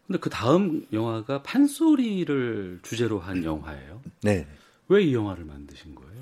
[0.07, 4.03] 근데 그 다음 영화가 판소리를 주제로 한 영화예요.
[4.23, 4.47] 네.
[4.89, 6.21] 왜 이 영화를 만드신 거예요?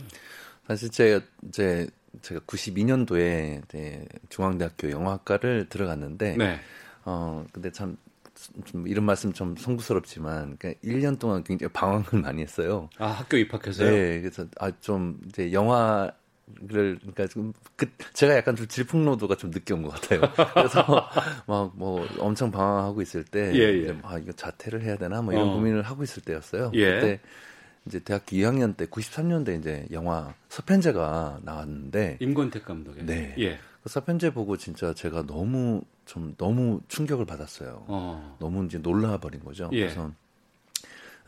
[0.66, 1.88] 사실 제가 이제
[2.20, 6.60] 제가 92년도에 이제 중앙대학교 영화학과를 들어갔는데 네.
[7.04, 7.96] 어 근데 참
[8.64, 12.88] 좀 이런 말씀 좀 송구스럽지만 그러니까 1년 동안 굉장히 방황을 많이 했어요.
[12.98, 13.90] 아, 학교 입학해서요?
[13.90, 14.20] 네.
[14.20, 16.10] 그래서 아좀 이제 영화
[16.68, 20.20] 를 그러니까 지금 그 제가 약간 좀 질풍노도가 좀 늦게 온 것 같아요.
[20.52, 20.84] 그래서
[21.46, 23.96] 막 뭐 엄청 방황하고 있을 때 예, 예.
[24.02, 25.52] 아 이거 자퇴를 해야 되나 뭐 이런 어.
[25.54, 26.72] 고민을 하고 있을 때였어요.
[26.74, 26.94] 예.
[26.94, 27.20] 그때
[27.86, 33.34] 이제 대학교 2학년 때 93년대 이제 영화 서편제가 나왔는데 임권택 감독의 네.
[33.38, 33.58] 예.
[33.82, 37.84] 그 서편제 보고 진짜 제가 너무 좀 너무 충격을 받았어요.
[37.88, 38.36] 어.
[38.38, 39.68] 너무 이제 놀라 버린 거죠.
[39.72, 39.80] 예.
[39.80, 40.12] 그래서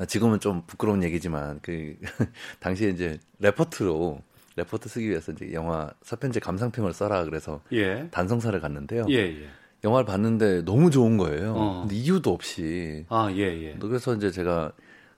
[0.07, 1.96] 지금은 좀 부끄러운 얘기지만 그
[2.61, 4.20] 당시에 이제 레포트로
[4.57, 8.09] 레포트 쓰기 위해서 이제 영화 서편제 감상평을 써라 그래서 예.
[8.11, 9.07] 단성사를 갔는데요.
[9.11, 9.48] 예, 예.
[9.82, 11.55] 영화를 봤는데 너무 좋은 거예요.
[11.57, 11.80] 어.
[11.82, 13.05] 근데 이유도 없이.
[13.09, 13.76] 아, 예, 예.
[13.80, 14.72] 그래서 이제 제가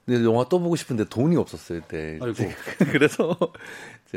[0.07, 2.19] 근데 영화 또 보고 싶은데 돈이 없었어요, 그때.
[2.23, 2.35] 아이고.
[2.93, 3.37] 그래서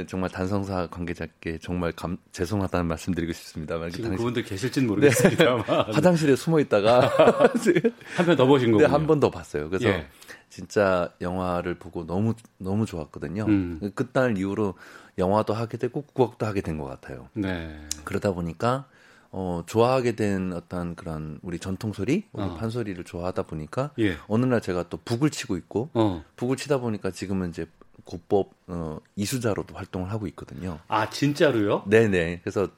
[0.08, 6.36] 정말 단성사 관계자께 정말 감, 죄송하다는 말씀드리고 싶습니다만 지금 당시, 그분들 계실지는 모르겠습니다만 네, 화장실에
[6.36, 7.02] 숨어 있다가
[8.16, 8.88] 한 편 더 보신 거군요.
[8.88, 9.70] 네, 한 번 더 봤어요.
[9.70, 10.08] 그래서 예.
[10.50, 13.46] 진짜 영화를 보고 너무 너무 좋았거든요.
[13.48, 13.92] 음.
[13.96, 14.76] 그날 이후로
[15.18, 17.28] 영화도 하게 되고 국악도 하게 된 것 같아요.
[17.34, 17.78] 네.
[18.04, 18.86] 그러다 보니까
[19.32, 22.56] 어, 좋아하게 된 어떤 그런 우리 전통 소리, 우리 어.
[22.56, 24.18] 판소리를 좋아하다 보니까 예.
[24.28, 26.24] 어느 날 제가 또 북을 치고 있고 어.
[26.36, 27.68] 북을 치다 보니까 지금은 이제
[28.06, 30.80] 고법 어, 이수자로도 활동을 하고 있거든요.
[30.88, 31.84] 아 진짜로요?
[31.88, 32.40] 네네.
[32.42, 32.70] 그래서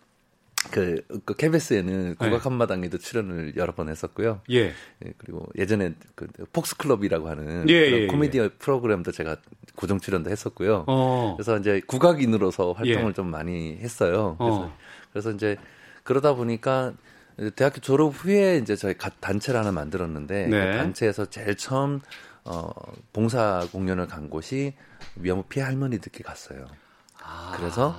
[0.70, 2.38] 그, 그 KBS에는 국악 네.
[2.38, 4.42] 한마당에도 출연을 여러 번 했었고요.
[4.52, 4.66] 예.
[4.68, 9.38] 예 그리고 예전에 그 폭스클럽이라고 하는 예, 예, 예, 코미디 프로그램도 제가
[9.76, 10.86] 고정 출연도 했었고요.
[10.88, 11.34] 어.
[11.36, 13.14] 그래서 이제 국악인으로서 활동을 예.
[13.14, 14.36] 좀 많이 했어요.
[14.38, 14.78] 그래서, 어.
[15.12, 15.58] 그래서 이제
[16.04, 16.94] 그러다 보니까
[17.56, 20.72] 대학교 졸업 후에 이제 저희 단체를 하나 만들었는데 네.
[20.72, 22.02] 그 단체에서 제일 처음
[22.44, 22.70] 어
[23.14, 24.74] 봉사 공연을 간 곳이
[25.16, 26.66] 위험부 피해 할머니들께 갔어요.
[27.22, 27.54] 아.
[27.56, 27.96] 그래서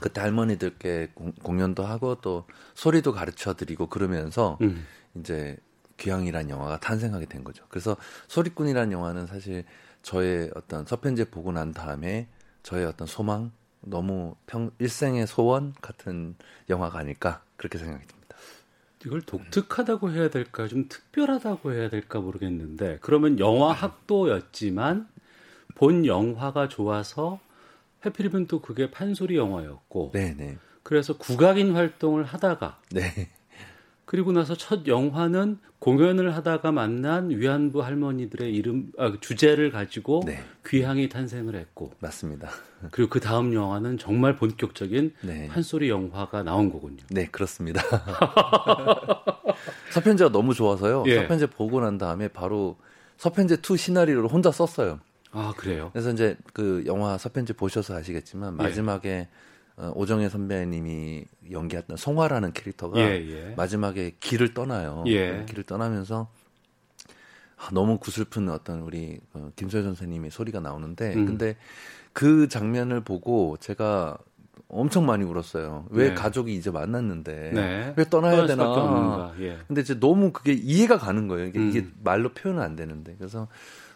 [0.00, 4.86] 그때 할머니들께 공, 연도 하고 또 소리도 가르쳐 드리고 그러면서 음.
[5.16, 5.56] 이제
[5.96, 7.64] 귀향이라는 영화가 탄생하게 된 거죠.
[7.68, 7.96] 그래서
[8.28, 9.64] 소리꾼이라는 영화는 사실
[10.02, 12.28] 저의 어떤 서편제 보고 난 다음에
[12.62, 13.50] 저의 어떤 소망,
[13.80, 16.36] 너무 평 일생의 소원 같은
[16.68, 18.17] 영화가 아닐까 그렇게 생각이 듭니다.
[19.04, 25.08] 이걸 독특하다고 해야 될까 좀 특별하다고 해야 될까 모르겠는데 그러면 영화 학도였지만
[25.74, 27.40] 본 영화가 좋아서
[28.04, 30.58] 해필이면 또 그게 판소리 영화였고 네네.
[30.82, 33.30] 그래서 국악인 활동을 하다가 네.
[34.08, 40.42] 그리고 나서 첫 영화는 공연을 하다가 만난 위안부 할머니들의 이름 아, 주제를 가지고 네.
[40.66, 42.48] 귀향이 탄생을 했고 맞습니다.
[42.90, 45.48] 그리고 그 다음 영화는 정말 본격적인 네.
[45.48, 47.04] 판소리 영화가 나온 거군요.
[47.10, 47.82] 네 그렇습니다.
[49.92, 51.04] 서편제가 너무 좋아서요.
[51.06, 51.16] 예.
[51.16, 52.78] 서편제 보고 난 다음에 바로
[53.18, 55.00] 서편제 2 시나리오를 혼자 썼어요.
[55.32, 55.90] 아 그래요?
[55.92, 58.62] 그래서 이제 그 영화 서편제 보셔서 아시겠지만 예.
[58.62, 59.28] 마지막에 예.
[59.78, 63.54] 어, 오정혜 선배님이 연기했던 송화라는 캐릭터가 예, 예.
[63.56, 65.04] 마지막에 길을 떠나요.
[65.06, 65.44] 예.
[65.46, 66.28] 길을 떠나면서
[67.56, 71.26] 아, 너무 구슬픈 어떤 우리 어, 김소연 선생님의 소리가 나오는데 음.
[71.26, 71.56] 근데
[72.12, 74.18] 그 장면을 보고 제가
[74.66, 75.86] 엄청 많이 울었어요.
[75.90, 76.14] 왜 네.
[76.14, 77.94] 가족이 이제 만났는데 네.
[77.96, 79.32] 왜 떠나야 되나?
[79.38, 79.58] 예.
[79.68, 81.46] 근데 이제 너무 그게 이해가 가는 거예요.
[81.46, 81.68] 이게, 음.
[81.70, 83.46] 이게 말로 표현은 안 되는데 그래서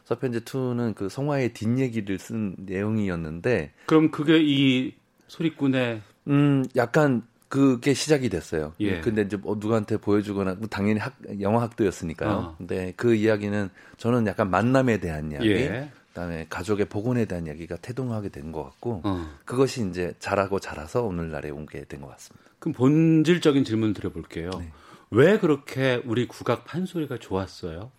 [0.05, 4.95] 서편제 2는 그 성화의 뒷 얘기를 쓴 내용이었는데 그럼 그게 이
[5.33, 8.75] 소리꾼의 음 약간 그게 시작이 됐어요.
[8.81, 9.01] 예.
[9.01, 12.31] 근데 이제 뭐 누구한테 보여주거나 뭐 당연히 학, 영화 학도였으니까요.
[12.31, 12.55] 어.
[12.59, 15.91] 근데 그 이야기는 저는 약간 만남에 대한 이야기, 예.
[16.09, 19.27] 그다음에 가족의 복원에 대한 이야기가 태동하게 된 것 같고 어.
[19.47, 22.45] 그것이 이제 자라고 자라서 오늘날에 온 게 된 것 같습니다.
[22.59, 24.51] 그럼 본질적인 질문 드려볼게요.
[24.59, 24.71] 네.
[25.11, 27.91] 왜 그렇게 우리 국악 판소리가 좋았어요?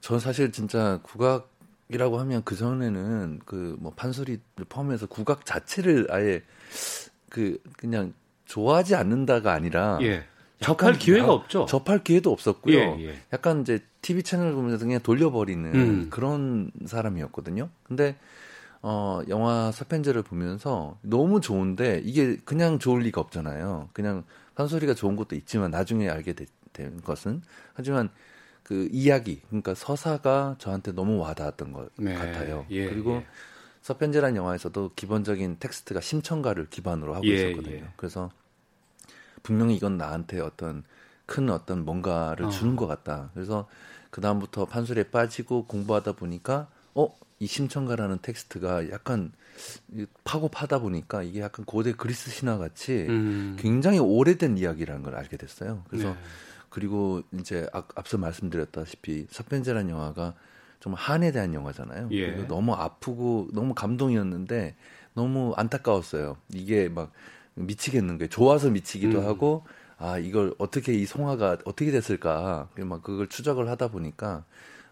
[0.00, 1.50] 전 사실 진짜 국악
[1.88, 6.42] 이라고 하면 그 전에는 그 뭐 판소리를 포함해서 국악 자체를 아예
[7.28, 8.12] 그 그냥
[8.46, 10.24] 좋아하지 않는다가 아니라 예.
[10.60, 11.66] 접할 기회가 아, 없죠.
[11.66, 12.76] 접할 기회도 없었고요.
[12.76, 13.14] 예, 예.
[13.32, 16.06] 약간 이제 TV 채널 보면서 그냥 돌려버리는 음.
[16.10, 17.68] 그런 사람이었거든요.
[17.82, 18.16] 근데
[18.80, 23.90] 어 영화 서편제를 보면서 너무 좋은데 이게 그냥 좋을 리가 없잖아요.
[23.92, 27.42] 그냥 판소리가 좋은 것도 있지만 나중에 알게 되, 된 것은
[27.74, 28.10] 하지만
[28.62, 32.14] 그 이야기 그러니까 서사가 저한테 너무 와닿았던 것 네.
[32.14, 32.66] 같아요.
[32.70, 33.26] 예, 그리고 예.
[33.82, 37.74] 서편제란 영화에서도 기본적인 텍스트가 심청가를 기반으로 하고 예, 있었거든요.
[37.76, 37.88] 예.
[37.96, 38.30] 그래서
[39.42, 40.84] 분명히 이건 나한테 어떤
[41.26, 42.48] 큰 어떤 뭔가를 어.
[42.48, 43.30] 주는 것 같다.
[43.34, 43.68] 그래서
[44.10, 49.32] 그 다음부터 판소리에 빠지고 공부하다 보니까 어 이 심청가라는 텍스트가 약간
[50.22, 53.56] 파고 파다 보니까 이게 약간 고대 그리스 신화 같이 음.
[53.58, 55.82] 굉장히 오래된 이야기라는 걸 알게 됐어요.
[55.88, 56.16] 그래서 네.
[56.68, 60.34] 그리고 이제 앞서 말씀드렸다시피 서편제라는 영화가
[60.82, 62.08] 좀 한에 대한 영화잖아요.
[62.10, 62.32] 예.
[62.48, 64.74] 너무 아프고 너무 감동이었는데
[65.14, 66.36] 너무 안타까웠어요.
[66.52, 67.12] 이게 막
[67.54, 68.28] 미치겠는 거예요.
[68.28, 69.26] 좋아서 미치기도 음.
[69.26, 69.64] 하고
[69.96, 74.44] 아 이걸 어떻게 이 송화가 어떻게 됐을까 막 그걸 추적을 하다 보니까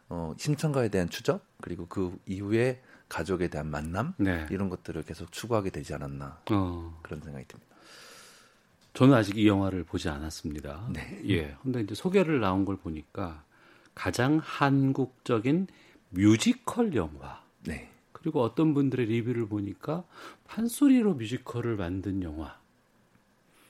[0.09, 4.47] 어 심청가에 대한 추적 그리고 그 이후에 가족에 대한 만남 네.
[4.53, 7.01] 이런 것들을 계속 추구하게 되지 않았나 어.
[7.03, 7.75] 그런 생각이 듭니다.
[8.95, 10.87] 저는 아직 이 영화를 보지 않았습니다.
[10.93, 11.21] 네.
[11.29, 11.57] 예.
[11.65, 13.43] 근데 이제 소개를 나온 걸 보니까
[13.95, 15.67] 가장 한국적인
[16.11, 17.43] 뮤지컬 영화.
[17.67, 17.91] 네.
[18.13, 20.05] 그리고 어떤 분들의 리뷰를 보니까
[20.47, 22.59] 판소리로 뮤지컬을 만든 영화.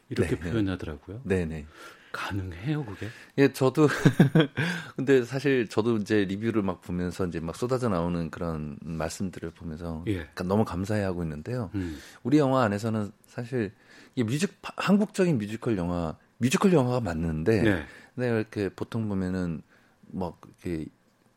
[0.09, 0.51] 이렇게 네.
[0.51, 1.21] 표현하더라고요.
[1.25, 1.67] 네, 네.
[2.13, 3.09] 가능해요, 그게?
[3.39, 3.87] 예, 저도
[4.97, 10.29] 근데 사실 저도 이제 리뷰를 막 보면서 이제 막 쏟아져 나오는 그런 말씀들을 보면서 예.
[10.45, 11.71] 너무 감사해 하고 있는데요.
[11.77, 11.99] 음.
[12.25, 13.73] 우리 영화 안에서는 사실
[14.17, 17.85] 이 뮤직 한국적인 뮤지컬 영화 뮤지컬 영화가 맞는데 네.
[18.15, 19.63] 근데 이렇게 보통 보면은
[20.13, 20.87] 뭐 이렇게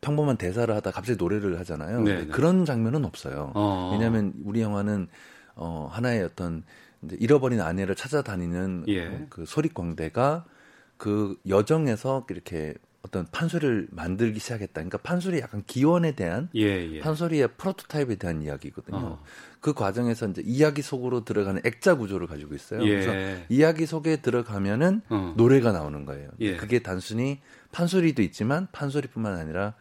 [0.00, 2.02] 평범한 대사를 하다 갑자기 노래를 하잖아요.
[2.02, 2.26] 네, 네.
[2.26, 3.52] 그런 장면은 없어요.
[3.54, 3.90] 어.
[3.92, 5.08] 왜냐하면 우리 영화는
[5.56, 6.62] 어 하나의 어떤
[7.02, 9.06] 이제 잃어버린 아내를 찾아다니는 예.
[9.06, 10.44] 어, 그 소리광대가
[10.96, 14.72] 그 여정에서 이렇게 어떤 판소리를 만들기 시작했다.
[14.74, 17.00] 그러니까 판소리 약간 기원에 대한 예, 예.
[17.00, 18.96] 판소리의 prototype에 대한 이야기거든요.
[18.96, 19.22] 어.
[19.64, 22.84] 그 과정에서 이제 이야기 속으로 들어가는 액자 구조를 가지고 있어요.
[22.84, 23.00] 예.
[23.00, 25.32] 그래서 이야기 속에 들어가면은 어.
[25.38, 26.28] 노래가 나오는 거예요.
[26.40, 26.56] 예.
[26.56, 27.40] 그게 단순히
[27.72, 29.72] 판소리도 있지만 판소리뿐만 아니라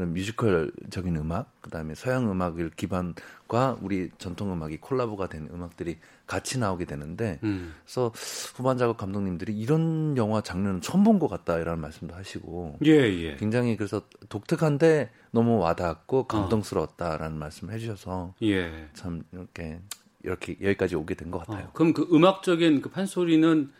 [0.00, 6.86] 그런 뮤지컬적인 음악, 그다음에 서양 음악을 기반과 우리 전통 음악이 콜라보가 된 음악들이 같이 나오게
[6.86, 7.74] 되는데, 음.
[7.84, 8.10] 그래서
[8.56, 13.36] 후반 작업 감독님들이 이런 영화 장르는 처음 본 것 같다라는 말씀도 하시고, 예, 예.
[13.36, 17.40] 굉장히 그래서 독특한데 너무 와닿았고 감동스러웠다라는 어.
[17.40, 18.88] 말씀을 해주셔서 예.
[18.94, 19.80] 참 이렇게
[20.24, 21.66] 이렇게 여기까지 오게 된 것 같아요.
[21.66, 23.70] 어, 그럼 그 음악적인 그 판소리는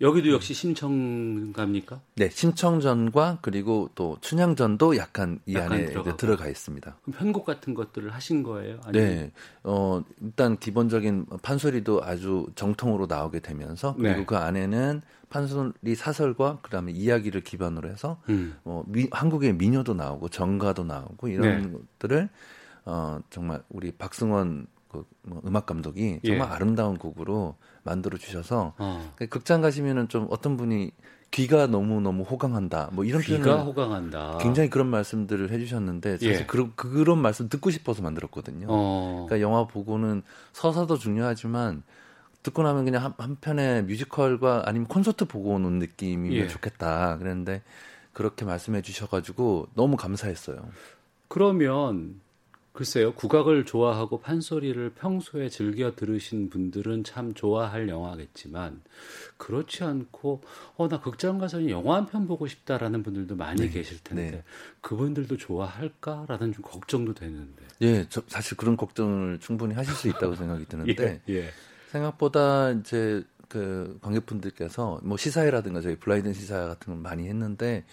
[0.00, 2.00] 여기도 역시 신청가입니까?
[2.16, 6.16] 네, 신청전과 그리고 또 춘향전도 약간 이 약간 안에 들어가고.
[6.16, 6.96] 들어가 있습니다.
[7.02, 8.80] 그럼 편곡 같은 것들을 하신 거예요?
[8.84, 9.08] 아니면?
[9.08, 9.32] 네,
[9.62, 14.24] 어 일단 기본적인 판소리도 아주 정통으로 나오게 되면서 그리고 네.
[14.24, 18.56] 그 안에는 판소리 사설과 그다음에 이야기를 기반으로 해서 음.
[18.64, 21.78] 뭐 미, 한국의 민요도 나오고 정가도 나오고 이런 네.
[21.98, 22.28] 것들을
[22.86, 26.54] 어 정말 우리 박승원 그뭐 음악 감독이 정말 예.
[26.54, 29.12] 아름다운 곡으로 만들어 주셔서 어.
[29.16, 30.92] 그 극장 가시면은 좀 어떤 분이
[31.30, 32.90] 귀가 너무 너무 호강한다.
[32.92, 34.38] 뭐 이런 귀가 호강한다.
[34.38, 36.46] 굉장히 그런 말씀들을 해주셨는데 사실 예.
[36.46, 38.66] 그런 그런 말씀 듣고 싶어서 만들었거든요.
[38.68, 39.26] 어.
[39.28, 40.22] 그러니까 영화 보고는
[40.52, 41.84] 서사도 중요하지만
[42.42, 46.48] 듣고 나면 그냥 한, 한 편의 뮤지컬과 아니면 콘서트 보고 오는 느낌이면 예.
[46.48, 47.18] 좋겠다.
[47.18, 47.62] 그랬는데
[48.12, 50.68] 그렇게 말씀해 주셔가지고 너무 감사했어요.
[51.28, 52.20] 그러면
[52.72, 58.80] 글쎄요, 국악을 좋아하고 판소리를 평소에 즐겨 들으신 분들은 참 좋아할 영화겠지만,
[59.36, 60.40] 그렇지 않고,
[60.76, 64.44] 어, 나 극장 가서 영화 한 편 보고 싶다라는 분들도 많이 네, 계실 텐데, 네.
[64.82, 67.64] 그분들도 좋아할까라는 좀 걱정도 되는데.
[67.82, 71.48] 예, 저 사실 그런 걱정을 충분히 하실 수 있다고 생각이 드는데, 예, 예.
[71.90, 77.84] 생각보다 이제 그 관객분들께서 뭐 시사회라든가 저희 블라인드 시사회 같은 걸 많이 했는데,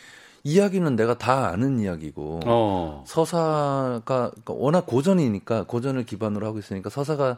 [0.44, 3.04] 이야기는 내가 다 아는 이야기고 어.
[3.08, 4.02] 서사가
[4.34, 7.38] 그러니까 워낙 고전이니까 고전을 기반으로 하고 있으니까 서사가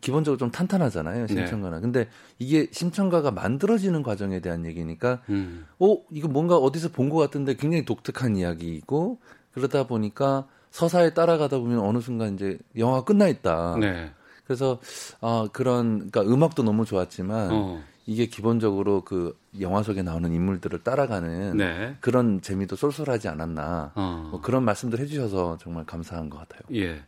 [0.00, 1.78] 기본적으로 좀 탄탄하잖아요 심청가는.
[1.78, 1.82] 네.
[1.82, 5.66] 근데 이게 심청가가 만들어지는 과정에 대한 얘기니까, 음.
[5.80, 9.18] 어 이거 뭔가 어디서 본 것 같은데 굉장히 독특한 이야기이고
[9.52, 13.76] 그러다 보니까 서사에 따라가다 보면 어느 순간 이제 영화가 끝나 있다.
[13.80, 14.10] 네.
[14.44, 14.78] 그래서
[15.20, 17.48] 아 그런 그러니까 음악도 너무 좋았지만.
[17.50, 17.82] 어.
[18.06, 21.96] 이게 기본적으로 그 영화 속에 나오는 인물들을 따라가는 네.
[22.00, 24.28] 그런 재미도 쏠쏠하지 않았나 어.
[24.30, 26.62] 뭐 그런 말씀들 해주셔서 정말 감사한 것 같아요.
[26.74, 27.02] 예.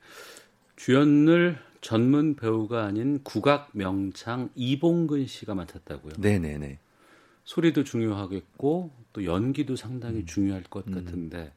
[0.77, 6.15] 주연을 전문 배우가 아닌 국악 명창 이봉근 씨가 맡았다고요.
[6.19, 6.79] 네네네.
[7.45, 10.27] 소리도 중요하겠고 또 연기도 상당히 음.
[10.27, 10.95] 중요할 것 음.
[10.95, 11.53] 같은데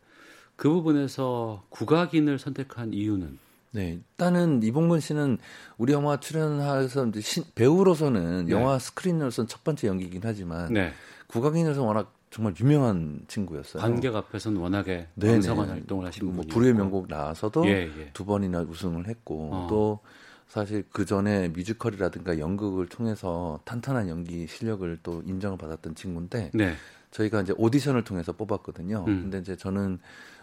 [0.56, 3.38] 그 부분에서 국악인을 선택한 이유는
[3.78, 5.38] 네, 일단은 이봉근 씨는
[5.78, 8.52] 우리 영화 출연해서 이제 신, 배우로서는 네.
[8.52, 10.92] 영화 스크린으로서는 첫 번째 연기이긴 하지만 네.
[11.28, 13.80] 국악인으로서 워낙 정말 유명한 친구였어요.
[13.80, 18.10] 관객 앞에서는 워낙에 왕성한 활동을 하시고 뭐 불후의 명곡 나와서도 예, 예.
[18.14, 19.68] 두 번이나 우승을 했고 어.
[19.70, 20.00] 또
[20.48, 26.74] 사실 그 전에 뮤지컬이라든가 연극을 통해서 탄탄한 연기 실력을 또 인정을 받았던 친구인데 네.
[27.12, 29.06] 저희가 이제 오디션을 통해서 뽑았거든요.
[29.08, 29.22] 음.
[29.24, 30.00] 근데 이제 저는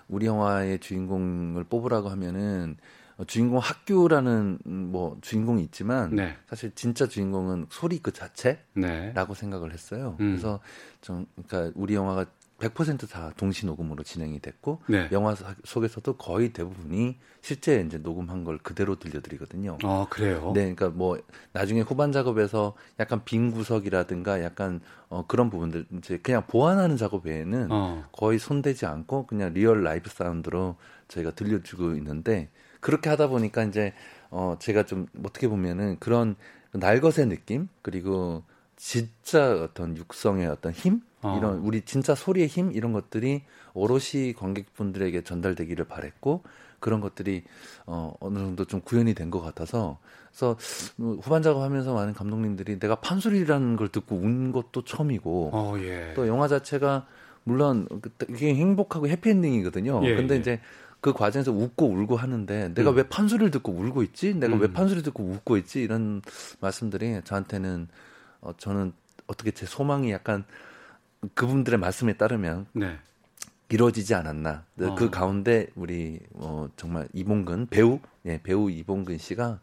[0.08, 2.80] 우리 영화의 주인공을 뽑으라고 하면은 어,
[3.26, 6.36] 주인공 학교라는 음, 뭐 주인공이 있지만 네.
[6.48, 9.14] 사실 진짜 주인공은 소리 그 자체라고 네.
[9.34, 10.16] 생각을 했어요.
[10.20, 10.32] 음.
[10.32, 10.60] 그래서
[11.00, 12.26] 좀 그러니까 우리 영화가
[12.58, 15.08] 100%다 동시 녹음으로 진행이 됐고 네.
[15.12, 15.34] 영화
[15.64, 19.78] 속에서도 거의 대부분이 실제 이제 녹음한 걸 그대로 들려드리거든요.
[19.82, 20.52] 아 그래요?
[20.54, 21.18] 네, 그러니까 뭐
[21.52, 27.68] 나중에 후반 작업에서 약간 빈 구석이라든가 약간 어 그런 부분들 이제 그냥 보완하는 작업 외에는
[27.70, 28.04] 어.
[28.12, 30.76] 거의 손대지 않고 그냥 real live sound로
[31.08, 32.50] 저희가 들려주고 있는데
[32.84, 33.94] 그렇게 하다 보니까 이제
[34.30, 36.36] 어 제가 좀 어떻게 보면은 그런
[36.72, 38.42] 날것의 느낌 그리고
[38.76, 41.36] 진짜 어떤 육성의 어떤 힘 어.
[41.38, 46.42] 이런 우리 진짜 소리의 힘 이런 것들이 오롯이 관객분들에게 전달되기를 바랬고
[46.80, 47.44] 그런 것들이
[47.86, 49.96] 어 어느 정도 좀 구현이 된 것 같아서
[50.28, 50.58] 그래서
[50.96, 56.12] 뭐 후반 작업하면서 많은 감독님들이 내가 판소리라는 걸 듣고 운 것도 처음이고 어, 예.
[56.14, 57.06] 또 영화 자체가
[57.44, 57.86] 물론
[58.28, 60.00] 이게 행복하고 해피엔딩이거든요.
[60.04, 60.38] 예, 근데 예.
[60.38, 60.60] 이제
[61.04, 62.96] 그 과정에서 웃고 울고 하는데 내가 음.
[62.96, 64.34] 왜 판소리를 듣고 울고 있지?
[64.34, 64.62] 내가 음.
[64.62, 65.82] 왜 판소리 듣고 웃고 있지?
[65.82, 66.22] 이런
[66.60, 67.88] 말씀들이 저한테는
[68.40, 68.94] 어, 저는
[69.26, 70.44] 어떻게 제 소망이 약간
[71.34, 72.96] 그분들의 말씀에 따르면 네.
[73.68, 74.64] 이루어지지 않았나.
[74.80, 74.94] 어.
[74.94, 79.58] 그 가운데 우리 어, 정말 이봉근 배우, 예, 배우 이봉근 씨가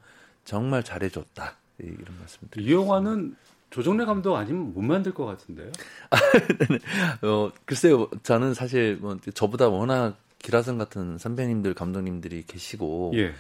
[0.46, 1.56] 정말 잘해줬다.
[1.80, 2.62] 이런 말씀들.
[2.62, 3.36] 이 영화는
[3.72, 5.72] 조정래 감독 아니면 못 만들 것 같은데요?
[7.24, 13.34] 어, 글쎄요, 저는 사실 뭐 저보다 워낙 기라성 같은 선배님들 감독님들이 계시고 예.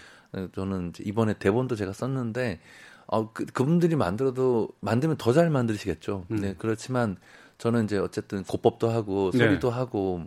[0.53, 2.59] 저는 이번에 대본도 제가 썼는데
[3.07, 6.25] 어, 그, 그분들이 만들어도 만들면 더 잘 만드시겠죠.
[6.31, 6.35] 음.
[6.37, 7.17] 네, 그렇지만
[7.57, 9.39] 저는 이제 어쨌든 고법도 하고 네.
[9.39, 9.75] 소리도 네.
[9.75, 10.23] 하고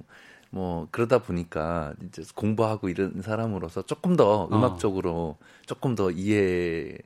[0.50, 4.48] 뭐 그러다 보니까 이제 공부하고 이런 사람으로서 조금 더 어.
[4.52, 5.44] 음악적으로 어.
[5.66, 7.02] 조금 더 이해를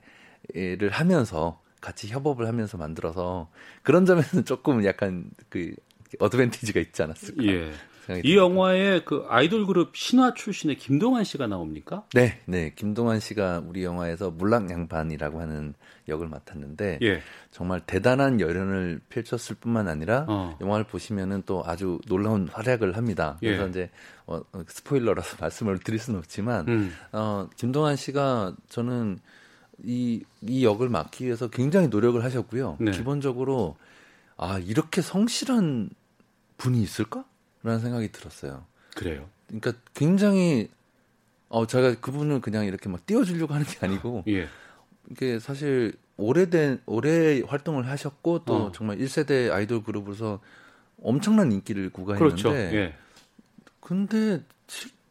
[0.90, 3.48] 하면서 같이 협업을 하면서 만들어서
[3.82, 5.74] 그런 점에서는 조금 약간 그
[6.18, 7.44] 어드밴티지가 있지 않았을까.
[7.44, 7.72] 예.
[8.24, 12.04] 이 영화에 그 아이돌 그룹 신화 출신의 김동완 씨가 나옵니까?
[12.14, 12.72] 네, 네.
[12.74, 15.74] 김동완 씨가 우리 영화에서 물랑 양반이라고 하는
[16.08, 17.20] 역을 맡았는데 예.
[17.50, 20.56] 정말 대단한 열연을 펼쳤을 뿐만 아니라 어.
[20.60, 23.36] 영화를 보시면은 또 아주 놀라운 활약을 합니다.
[23.40, 23.68] 그래서 예.
[23.68, 23.90] 이제
[24.26, 26.94] 어, 스포일러라서 말씀을 드릴 수는 없지만 음.
[27.12, 29.18] 어, 김동완 씨가 저는
[29.84, 32.78] 이, 이 역을 맡기 위해서 굉장히 노력을 하셨고요.
[32.80, 32.90] 네.
[32.90, 33.76] 기본적으로
[34.36, 35.90] 아 이렇게 성실한
[36.56, 37.24] 분이 있을까?
[37.68, 38.64] 라는 생각이 들었어요.
[38.96, 39.28] 그래요.
[39.46, 40.70] 그러니까 굉장히
[41.50, 44.48] 어 제가 그분을 그냥 이렇게 막 띄워주려고 하는 게 아니고 예.
[45.10, 48.72] 이게 사실 오래된 오래 활동을 하셨고 또 어.
[48.72, 50.40] 정말 1세대 아이돌 그룹으로서
[51.02, 52.56] 엄청난 인기를 구가했는데 그렇죠.
[52.56, 52.94] 예.
[53.80, 54.42] 근데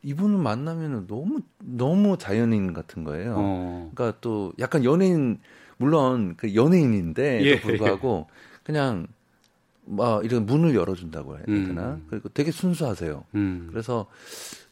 [0.02, 3.36] 이분을 만나면은 너무 너무 자연인 같은 거예요.
[3.38, 3.92] 어.
[3.94, 5.40] 그러니까 또 약간 연예인
[5.78, 7.60] 물론 그 연예인인데 예.
[7.60, 8.28] 불구하고
[8.64, 9.08] 그냥
[9.88, 11.94] 막 이런 문을 열어준다고 해야 되나?
[11.94, 12.06] 음.
[12.10, 13.24] 그리고 되게 순수하세요.
[13.36, 13.68] 음.
[13.72, 14.08] 그래서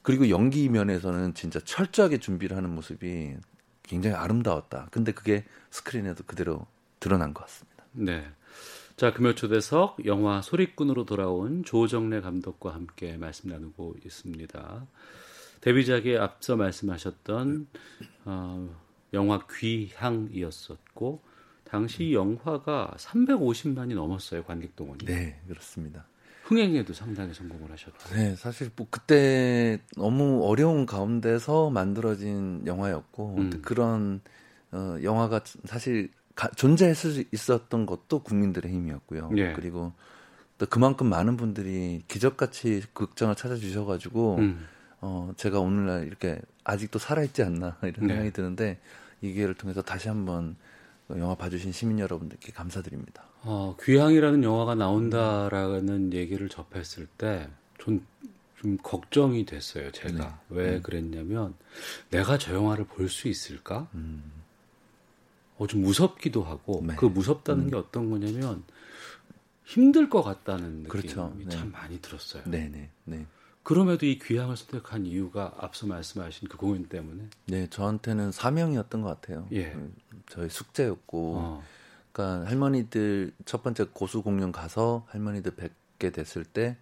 [0.02, 3.36] 그리고 연기 면에서는 진짜 철저하게 준비를 하는 모습이
[3.84, 4.90] 굉장히 아름다웠다.
[4.92, 6.68] 근데 그게 스크린에도 그대로
[7.00, 7.86] 드러난 것 같습니다.
[7.94, 8.26] 네.
[8.98, 14.88] 자, 금요 초대석 영화 소리꾼으로 돌아온 조정래 감독과 함께 말씀 나누고 있습니다.
[15.62, 17.68] 데뷔작에 앞서 말씀하셨던
[18.26, 18.70] 어,
[19.14, 21.22] 영화 귀향이었었고
[21.66, 25.06] 당시 영화가 350만이 넘었어요 관객 동원이.
[25.06, 26.06] 네, 그렇습니다.
[26.44, 28.16] 흥행에도 상당히 성공을 하셨고.
[28.16, 33.62] 네, 사실 뭐 그때 너무 어려운 가운데서 만들어진 영화였고 음.
[33.64, 34.22] 그런
[34.72, 39.32] 어, 영화가 사실 가, 존재했을 수 있었던 것도 국민들의 힘이었고요.
[39.38, 39.54] 예.
[39.54, 39.94] 그리고
[40.58, 44.68] 또 그만큼 많은 분들이 기적같이 극장을 찾아주셔가지고 음.
[45.02, 48.08] 어, 제가 오늘날 이렇게 아직도 살아있지 않나 이런 네.
[48.08, 48.80] 생각이 드는데
[49.22, 50.56] 이 기회를 통해서 다시 한번
[51.12, 53.24] 영화 봐주신 시민 여러분들께 감사드립니다.
[53.44, 57.48] 어, 귀향이라는 영화가 나온다라는 얘기를 접했을 때
[57.78, 58.06] 좀
[58.66, 59.92] 좀 걱정이 됐어요.
[59.92, 60.56] 제가 네.
[60.58, 60.82] 왜 음.
[60.82, 61.54] 그랬냐면
[62.10, 63.88] 내가 저 영화를 볼 수 있을까?
[63.94, 64.32] 음.
[65.58, 66.96] 어, 좀 무섭기도 하고 네.
[66.96, 67.70] 그 무섭다는 음.
[67.70, 68.64] 게 어떤 거냐면
[69.66, 71.34] 힘들 것 같다는 느낌이 그렇죠.
[71.38, 71.48] 네.
[71.50, 72.44] 참 많이 들었어요.
[72.46, 72.90] 네네.
[73.04, 73.28] 네.
[73.66, 73.74] 네.
[73.74, 77.24] 그럼에도 이 귀향을 선택한 이유가 앞서 말씀하신 그 공연 때문에?
[77.48, 79.48] 네, 저한테는 사명이었던 것 같아요.
[79.52, 79.72] 예.
[79.72, 79.92] 그
[80.30, 81.64] 저희 숙제였고, 어.
[82.12, 86.78] 그러니까 할머니들 첫 번째 고수 공연 가서 할머니들 뵙게 됐을 때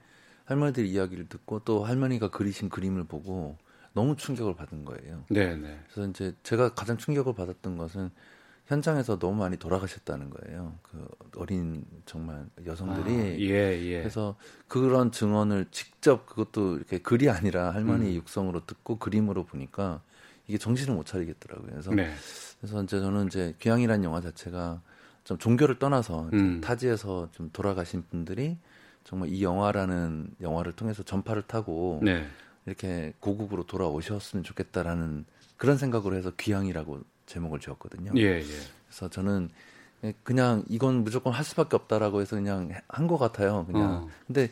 [0.46, 3.58] 할머니들 이야기를 듣고 또 할머니가 그리신 그림을 보고
[3.94, 5.24] 너무 충격을 받은 거예요.
[5.30, 5.80] 네, 네.
[5.90, 8.12] 그래서 이제 제가 가장 충격을 받았던 것은
[8.68, 10.74] 현장에서 너무 많이 돌아가셨다는 거예요.
[10.84, 13.11] 그 어린 정말 여성들이.
[13.14, 13.99] 아, 예, 예.
[13.99, 14.36] 그래서
[14.68, 18.16] 그런 증언을 직접 그것도 이렇게 글이 아니라 할머니 음.
[18.16, 20.01] 육성으로 듣고 그림으로 보니까
[20.47, 21.72] 이게 정신을 못 차리겠더라고요.
[21.72, 22.14] 그래서 네.
[22.59, 24.82] 그래서 이제 저는 이제 귀향이라는 영화 자체가
[25.26, 26.61] 좀 종교를 떠나서 음.
[26.61, 28.57] 타지에서 좀 돌아가신 분들이
[29.03, 32.26] 정말 이 영화라는 영화를 통해서 전파를 타고 네.
[32.66, 35.26] 이렇게 고국으로 돌아오셨으면 좋겠다라는
[35.57, 38.12] 그런 생각으로 해서 귀향이라고 제목을 지었거든요.
[38.18, 38.44] 예, 예.
[38.88, 39.50] 그래서 저는
[40.24, 43.66] 그냥 이건 무조건 할 수밖에 없다라고 해서 그냥 한 것 같아요.
[43.66, 43.92] 그냥.
[44.04, 44.10] 어.
[44.28, 44.52] 근데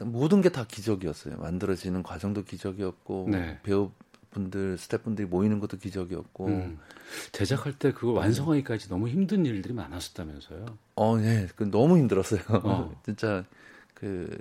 [0.00, 1.36] 모든 게 다 기적이었어요.
[1.38, 3.58] 만들어지는 과정도 기적이었고 네.
[3.64, 6.78] 배우분들, 스태프분들이 모이는 것도 기적이었고 음.
[7.32, 10.66] 제작할 때 그걸 완성하기까지 너무 힘든 일들이 많았었다면서요?
[10.94, 12.40] 어, 네, 그 너무 힘들었어요.
[12.62, 12.94] 어.
[13.04, 13.44] 진짜
[13.94, 14.38] 그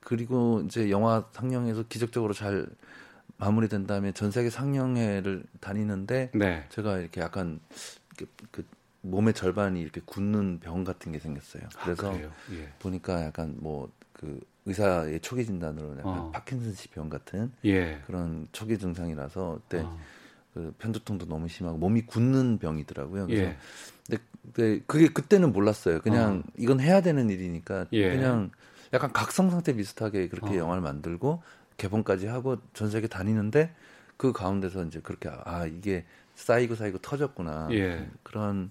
[0.00, 2.66] 그리고 이제 영화 상영에서 기적적으로 잘
[3.36, 6.64] 마무리된 다음에 전 세계 상영회를 다니는데 네.
[6.70, 7.60] 제가 이렇게 약간
[8.16, 8.64] 그, 그,
[9.02, 11.64] 몸의 절반이 이렇게 굳는 병 같은 게 생겼어요.
[11.76, 12.68] 아, 그래서 아, 예.
[12.78, 13.90] 보니까 약간 뭐
[14.24, 16.30] 그 의사의 초기 진단으로 약간 어.
[16.32, 18.00] 파킨슨씨 병 같은 예.
[18.06, 19.98] 그런 초기 증상이라서 그때 어.
[20.54, 23.26] 그 편두통도 너무 심하고 몸이 굳는 병이더라고요.
[23.26, 23.56] 그래서 예.
[24.06, 24.22] 근데,
[24.54, 26.00] 근데 그게 그때는 몰랐어요.
[26.00, 26.50] 그냥 어.
[26.56, 28.10] 이건 해야 되는 일이니까 예.
[28.10, 28.50] 그냥
[28.94, 30.58] 약간 각성 상태 비슷하게 그렇게 어.
[30.58, 31.42] 영화를 만들고
[31.76, 33.74] 개봉까지 하고 전 세계 다니는데
[34.16, 36.04] 그 가운데서 이제 그렇게 아 이게
[36.34, 38.08] 쌓이고 쌓이고 터졌구나 예.
[38.22, 38.70] 그런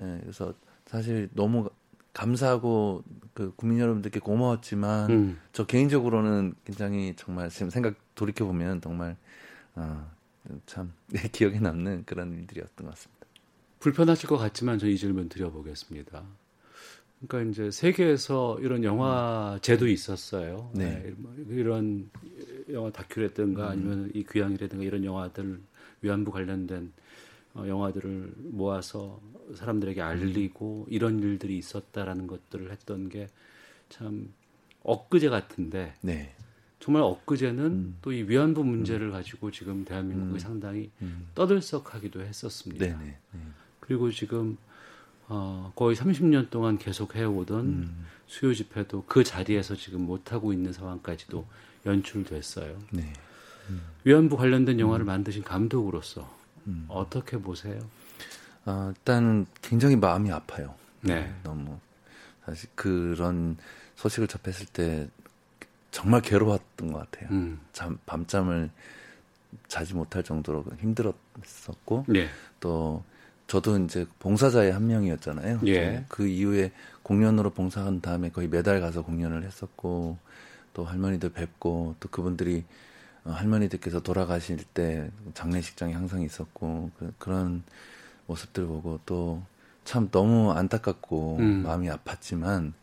[0.00, 0.54] 예, 그래서
[0.86, 1.68] 사실 너무
[2.12, 5.40] 감사하고 그 국민 여러분들께 고마웠지만 음.
[5.52, 9.16] 저 개인적으로는 굉장히 정말 지금 생각 돌이켜 보면 정말
[9.74, 10.10] 아,
[10.66, 10.92] 참
[11.32, 13.26] 기억에 남는 그런 일들이었던 것 같습니다.
[13.80, 16.24] 불편하실 것 같지만 저 이 질문 드려보겠습니다.
[17.26, 20.70] 그러니까 이제 세계에서 이런 영화제도 있었어요.
[20.74, 21.02] 네.
[21.02, 21.14] 네.
[21.16, 22.10] 뭐 이런
[22.70, 23.70] 영화 다큐라든가 음.
[23.70, 25.60] 아니면 이 귀향이라든가 이런 영화들
[26.02, 26.92] 위안부 관련된
[27.54, 29.20] 어, 영화들을 모아서
[29.54, 33.28] 사람들에게 알리고 이런 일들이 있었다라는 것들을 했던 게
[33.88, 34.32] 참
[34.82, 36.34] 엊그제 같은데 네.
[36.80, 37.98] 정말 엊그제는 음.
[38.02, 39.12] 또이 위안부 문제를 음.
[39.12, 40.38] 가지고 지금 대한민국이 음.
[40.38, 41.28] 상당히 음.
[41.34, 42.86] 떠들썩하기도 했었습니다.
[42.86, 43.04] 네네.
[43.04, 43.40] 네.
[43.80, 44.56] 그리고 지금
[45.28, 48.06] 어, 거의 30년 동안 계속 해오던 음.
[48.26, 51.46] 수요 집회도 그 자리에서 지금 못 하고 있는 상황까지도
[51.86, 52.78] 연출됐어요.
[52.90, 53.12] 네.
[53.68, 53.82] 음.
[54.04, 56.28] 위안부 관련된 영화를 만드신 감독으로서
[56.66, 56.86] 음.
[56.88, 57.78] 어떻게 보세요?
[58.64, 60.74] 어, 일단 굉장히 마음이 아파요.
[61.00, 61.34] 네.
[61.42, 61.78] 너무
[62.44, 63.56] 사실 그런
[63.96, 65.08] 소식을 접했을 때
[65.90, 67.28] 정말 괴로웠던 것 같아요.
[67.30, 67.60] 음.
[67.72, 68.70] 잠, 밤잠을
[69.66, 72.28] 자지 못할 정도로 힘들었었고 네.
[72.60, 73.02] 또
[73.48, 75.60] 저도 이제 봉사자의 한 명이었잖아요.
[75.66, 76.04] 예.
[76.08, 76.70] 그 이후에
[77.02, 80.18] 공연으로 봉사한 다음에 거의 매달 가서 공연을 했었고
[80.74, 82.64] 또 할머니들 뵙고 또 그분들이
[83.24, 87.64] 어, 할머니들께서 돌아가실 때 장례식장에 항상 있었고 그, 런
[88.26, 89.42] 모습들 보고 또
[89.88, 91.62] 참 너무 안타깝고 음.
[91.62, 92.74] 마음이 아팠지만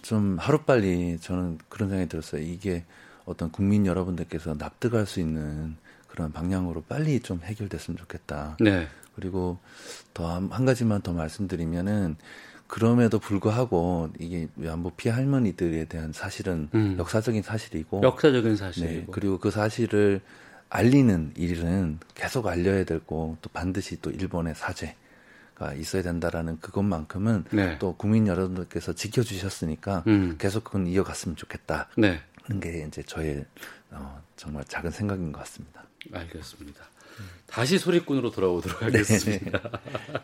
[0.00, 2.40] 좀 하루빨리 저는 그런 생각이 들었어요.
[2.40, 2.86] 이게
[3.26, 5.76] 어떤 국민 여러분들께서 납득할 수 있는
[6.18, 8.56] 그런 방향으로 빨리 좀 해결됐으면 좋겠다.
[8.58, 8.88] 네.
[9.14, 9.60] 그리고
[10.14, 12.16] 더 한 가지만 더 말씀드리면은
[12.66, 16.96] 그럼에도 불구하고 이게 외환부 피해 할머니들에 대한 사실은 음.
[16.98, 20.20] 역사적인 사실이고 역사적인 사실이고 네, 그리고 그 사실을
[20.70, 27.78] 알리는 일은 계속 알려야 되고 또 반드시 또 일본의 사죄가 있어야 된다라는 그것만큼은 네.
[27.78, 30.34] 또 국민 여러분들께서 지켜주셨으니까 음.
[30.36, 31.88] 계속 그건 이어갔으면 좋겠다.
[31.96, 32.20] 네.
[32.42, 33.44] 그런 게 이제 저의
[33.90, 35.84] 어, 정말 작은 생각인 것 같습니다.
[36.12, 36.84] 알겠습니다.
[37.20, 37.24] 음.
[37.46, 39.60] 다시 소리꾼으로 돌아오도록 하겠습니다.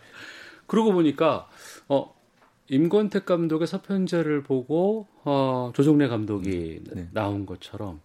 [0.66, 1.48] 그러고 보니까
[1.88, 2.14] 어
[2.68, 6.94] 임권택 감독의 서편제를 보고 어, 조정래 감독이 네.
[6.94, 7.08] 네.
[7.12, 8.00] 나온 것처럼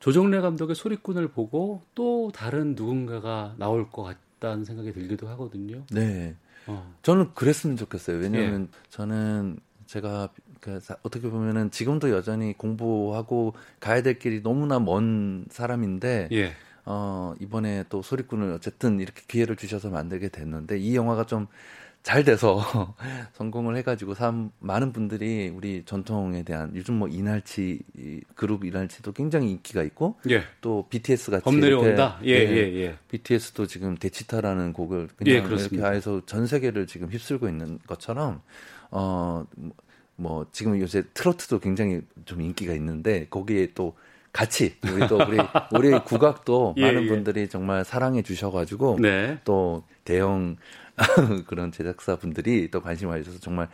[0.00, 5.84] 조정래 감독의 소리꾼을 보고 또 다른 누군가가 나올 것 같다는 생각이 들기도 하거든요.
[5.90, 6.36] 네.
[6.66, 6.94] 어.
[7.02, 8.18] 저는 그랬으면 좋겠어요.
[8.18, 8.78] 왜냐하면 예.
[8.90, 10.28] 저는 제가
[10.60, 16.52] 그 어떻게 보면은 지금도 여전히 공부하고 가야 될 길이 너무나 먼 사람인데 예.
[16.84, 21.46] 어, 이번에 또 소리꾼을 어쨌든 이렇게 기회를 주셔서 만들게 됐는데 이 영화가 좀
[22.08, 22.62] 잘 돼서
[23.34, 27.80] 성공을 해가지고 참 많은 분들이 우리 전통에 대한 요즘 뭐 이날치
[28.34, 30.42] 그룹 이날치도 굉장히 인기가 있고 예.
[30.60, 32.18] 또 BTS 같이 범 내려온다.
[32.22, 32.98] 예, 네, 예, 예.
[33.08, 38.40] BTS도 지금 데치타라는 곡을 그냥 예, 이렇게 해서 전 세계를 지금 휩쓸고 있는 것처럼
[38.90, 39.44] 어.
[40.20, 43.94] 뭐 지금 요새 트로트도 굉장히 좀 인기가 있는데 거기에 또
[44.32, 45.38] 같이 우리 또 우리
[45.72, 47.08] 우리 국악도 예, 많은 예.
[47.08, 49.38] 분들이 정말 사랑해 주셔가지고 네.
[49.44, 50.56] 또 대형
[51.46, 53.68] 그런 제작사 분들이 또 관심을 가지셔서 정말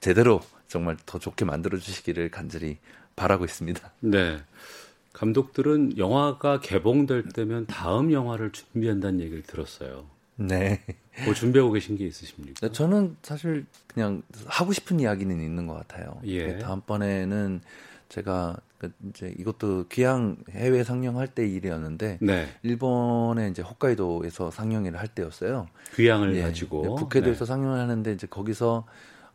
[0.00, 2.76] 제대로 정말 더 좋게 만들어 주시기를 간절히
[3.16, 3.80] 바라고 있습니다.
[4.00, 4.38] 네.
[5.14, 10.04] 감독들은 영화가 개봉될 때면 다음 영화를 준비한다는 얘기를 들었어요.
[10.36, 10.82] 네.
[11.24, 12.70] 뭐 준비하고 계신 게 있으십니까?
[12.70, 16.20] 저는 사실 그냥 하고 싶은 이야기는 있는 것 같아요.
[16.24, 16.58] 예.
[16.58, 17.60] 다음번에는
[18.08, 22.48] 제가 그 이제 이것도 귀향 해외 상영할 때 일이었는데 네.
[22.62, 25.68] 일본에 이제 호카이도에서 상영을 할 때였어요.
[25.94, 27.48] 귀향을 예, 가지고 네, 북해도에서 네.
[27.48, 28.84] 상영을 하는데 이제 거기서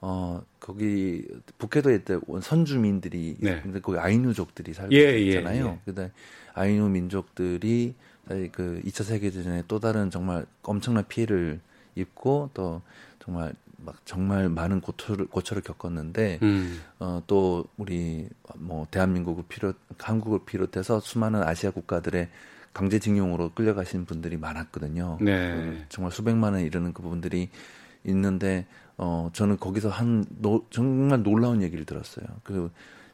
[0.01, 1.27] 어 거기
[1.57, 3.61] 북해도에 때 선주민들이 네.
[3.61, 5.65] 근데 거기 아이누족들이 살고 예, 예 있잖아요.
[5.65, 5.79] 예, 예.
[5.85, 6.11] 근데
[6.53, 7.95] 아이누 민족들이
[8.27, 11.59] 그 2차 세계대전에 또 다른 정말 엄청난 피해를
[11.95, 12.81] 입고 또
[13.19, 16.81] 정말 막 정말 많은 고초를 고초를 겪었는데 음.
[16.99, 22.29] 어 또 우리 뭐 대한민국을 비롯 한국을 비롯해서 수많은 아시아 국가들의
[22.73, 25.17] 강제징용으로 끌려가신 분들이 많았거든요.
[25.19, 25.51] 네.
[25.51, 27.49] 그 정말 수백만에 이르는 그 부분들이
[28.05, 28.65] 있는데
[28.97, 32.25] 어 저는 거기서 한 노, 정말 놀라운 얘기를 들었어요.
[32.43, 32.71] 그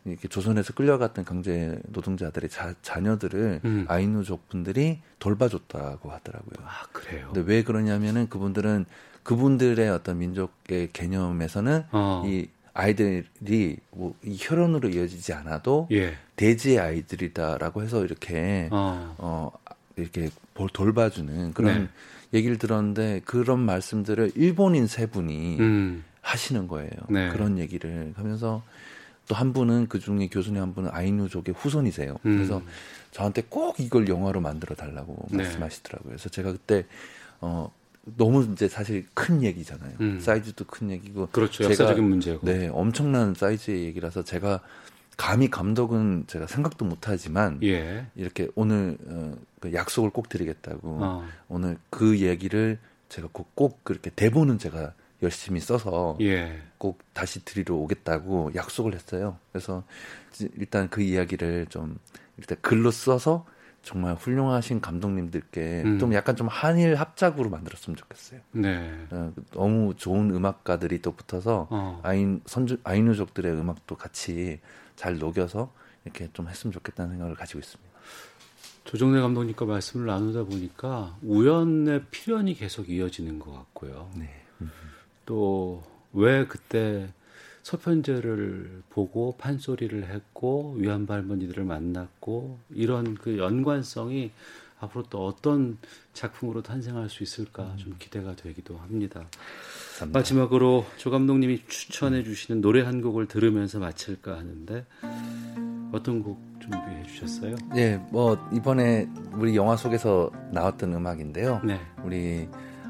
[0.07, 3.85] 이렇게 조선에서 끌려갔던 강제 노동자들의 자, 자녀들을 음.
[3.87, 6.65] 아이누족 분들이 돌봐줬다고 하더라고요.
[6.65, 7.31] 아 그래요.
[7.33, 8.85] 근데 왜 그러냐면은 그분들은
[9.23, 12.23] 그분들의 어떤 민족의 개념에서는 어.
[12.25, 16.15] 이 아이들이 뭐 이 혈연으로 이어지지 않아도 예.
[16.35, 19.51] 대지의 아이들이다라고 해서 이렇게 어, 어
[19.95, 20.29] 이렇게
[20.73, 21.89] 돌봐주는 그런
[22.31, 22.37] 네.
[22.37, 26.03] 얘기를 들었는데 그런 말씀들을 일본인 세 분이 음.
[26.21, 26.91] 하시는 거예요.
[27.09, 27.29] 네.
[27.29, 28.61] 그런 얘기를 하면서
[29.27, 32.17] 또 한 분은 그 중에 교수님 한 분은 아이누족의 후손이세요.
[32.25, 32.37] 음.
[32.37, 32.61] 그래서
[33.11, 35.43] 저한테 꼭 이걸 영화로 만들어 달라고 네.
[35.43, 36.09] 말씀하시더라고요.
[36.11, 36.85] 그래서 제가 그때
[37.41, 37.71] 어
[38.15, 39.93] 너무 이제 사실 큰 얘기잖아요.
[39.99, 40.19] 음.
[40.19, 41.27] 사이즈도 큰 얘기고.
[41.27, 41.63] 그렇죠.
[41.63, 42.45] 제가, 역사적인 문제고.
[42.45, 44.61] 네, 엄청난 사이즈의 얘기라서 제가
[45.17, 48.05] 감히 감독은 제가 생각도 못하지만 예.
[48.15, 51.27] 이렇게 오늘 어, 그 약속을 꼭 드리겠다고 어.
[51.49, 52.77] 오늘 그 얘기를
[53.09, 56.61] 제가 꼭, 꼭 그렇게 대본은 제가 열심히 써서 예.
[56.77, 59.37] 꼭 다시 드리러 오겠다고 약속을 했어요.
[59.51, 59.83] 그래서
[60.57, 61.97] 일단 그 이야기를 좀
[62.37, 63.45] 일단 글로 써서
[63.81, 65.99] 정말 훌륭하신 감독님들께 음.
[65.99, 68.41] 좀 약간 좀 한일 합작으로 만들었으면 좋겠어요.
[68.51, 69.07] 네.
[69.11, 72.01] 어, 너무 좋은 음악가들이 또 붙어서 어.
[72.03, 74.59] 아인 선주 아이누족들의 음악도 같이
[74.95, 75.71] 잘 녹여서
[76.03, 77.87] 이렇게 좀 했으면 좋겠다는 생각을 가지고 있습니다.
[78.83, 84.11] 조정래 감독님과 말씀을 나누다 보니까 우연의 필연이 계속 이어지는 것 같고요.
[84.15, 84.43] 네.
[85.27, 87.07] 또 왜 그때
[87.61, 94.31] 서편제를 보고 판소리를 했고 위안부 할머니들을 만났고 이런 그 연관성이
[94.79, 95.77] 앞으로 또 어떤
[96.13, 97.77] 작품으로 탄생할 수 있을까 음.
[97.77, 99.25] 좀 기대가 되기도 합니다.
[99.99, 100.19] 감사합니다.
[100.19, 104.85] 마지막으로 조 감독님이 추천해 주시는 노래 한 곡을 들으면서 마칠까 하는데
[105.91, 107.55] 어떤 곡 준비해 주셨어요?
[107.73, 111.61] 네, 뭐 이번에 우리 영화 속에서 나왔던 음악인데요.
[111.63, 111.79] 네.
[112.03, 112.47] 우리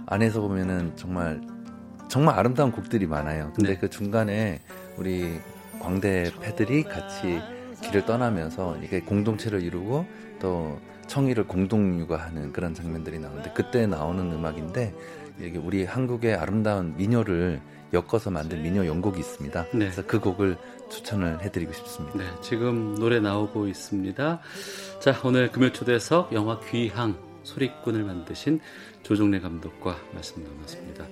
[0.07, 1.41] 안에서 보면은 정말
[2.07, 3.51] 정말 아름다운 곡들이 많아요.
[3.55, 3.77] 근데 네.
[3.77, 4.59] 그 중간에
[4.97, 5.39] 우리
[5.79, 7.39] 광대 패들이 같이
[7.81, 10.05] 길을 떠나면서 이게 공동체를 이루고
[10.39, 14.93] 또 청의를 공동 육아하는 그런 장면들이 나오는데 그때 나오는 음악인데
[15.39, 17.61] 이게 우리 한국의 아름다운 민요를
[17.93, 19.63] 엮어서 만든 민요 연곡이 있습니다.
[19.63, 19.69] 네.
[19.71, 20.57] 그래서 그 곡을
[20.89, 22.17] 추천을 해드리고 싶습니다.
[22.17, 24.39] 네, 지금 노래 나오고 있습니다.
[24.99, 28.59] 자, 오늘 금요 초대석 영화 귀향 소리꾼을 만드신
[29.03, 31.05] 조종래 감독과 말씀 나눴습니다.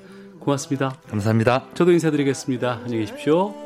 [0.46, 0.96] 고맙습니다.
[1.10, 1.66] 감사합니다.
[1.74, 2.80] 저도 인사드리겠습니다.
[2.84, 3.65] 안녕히 계십시오.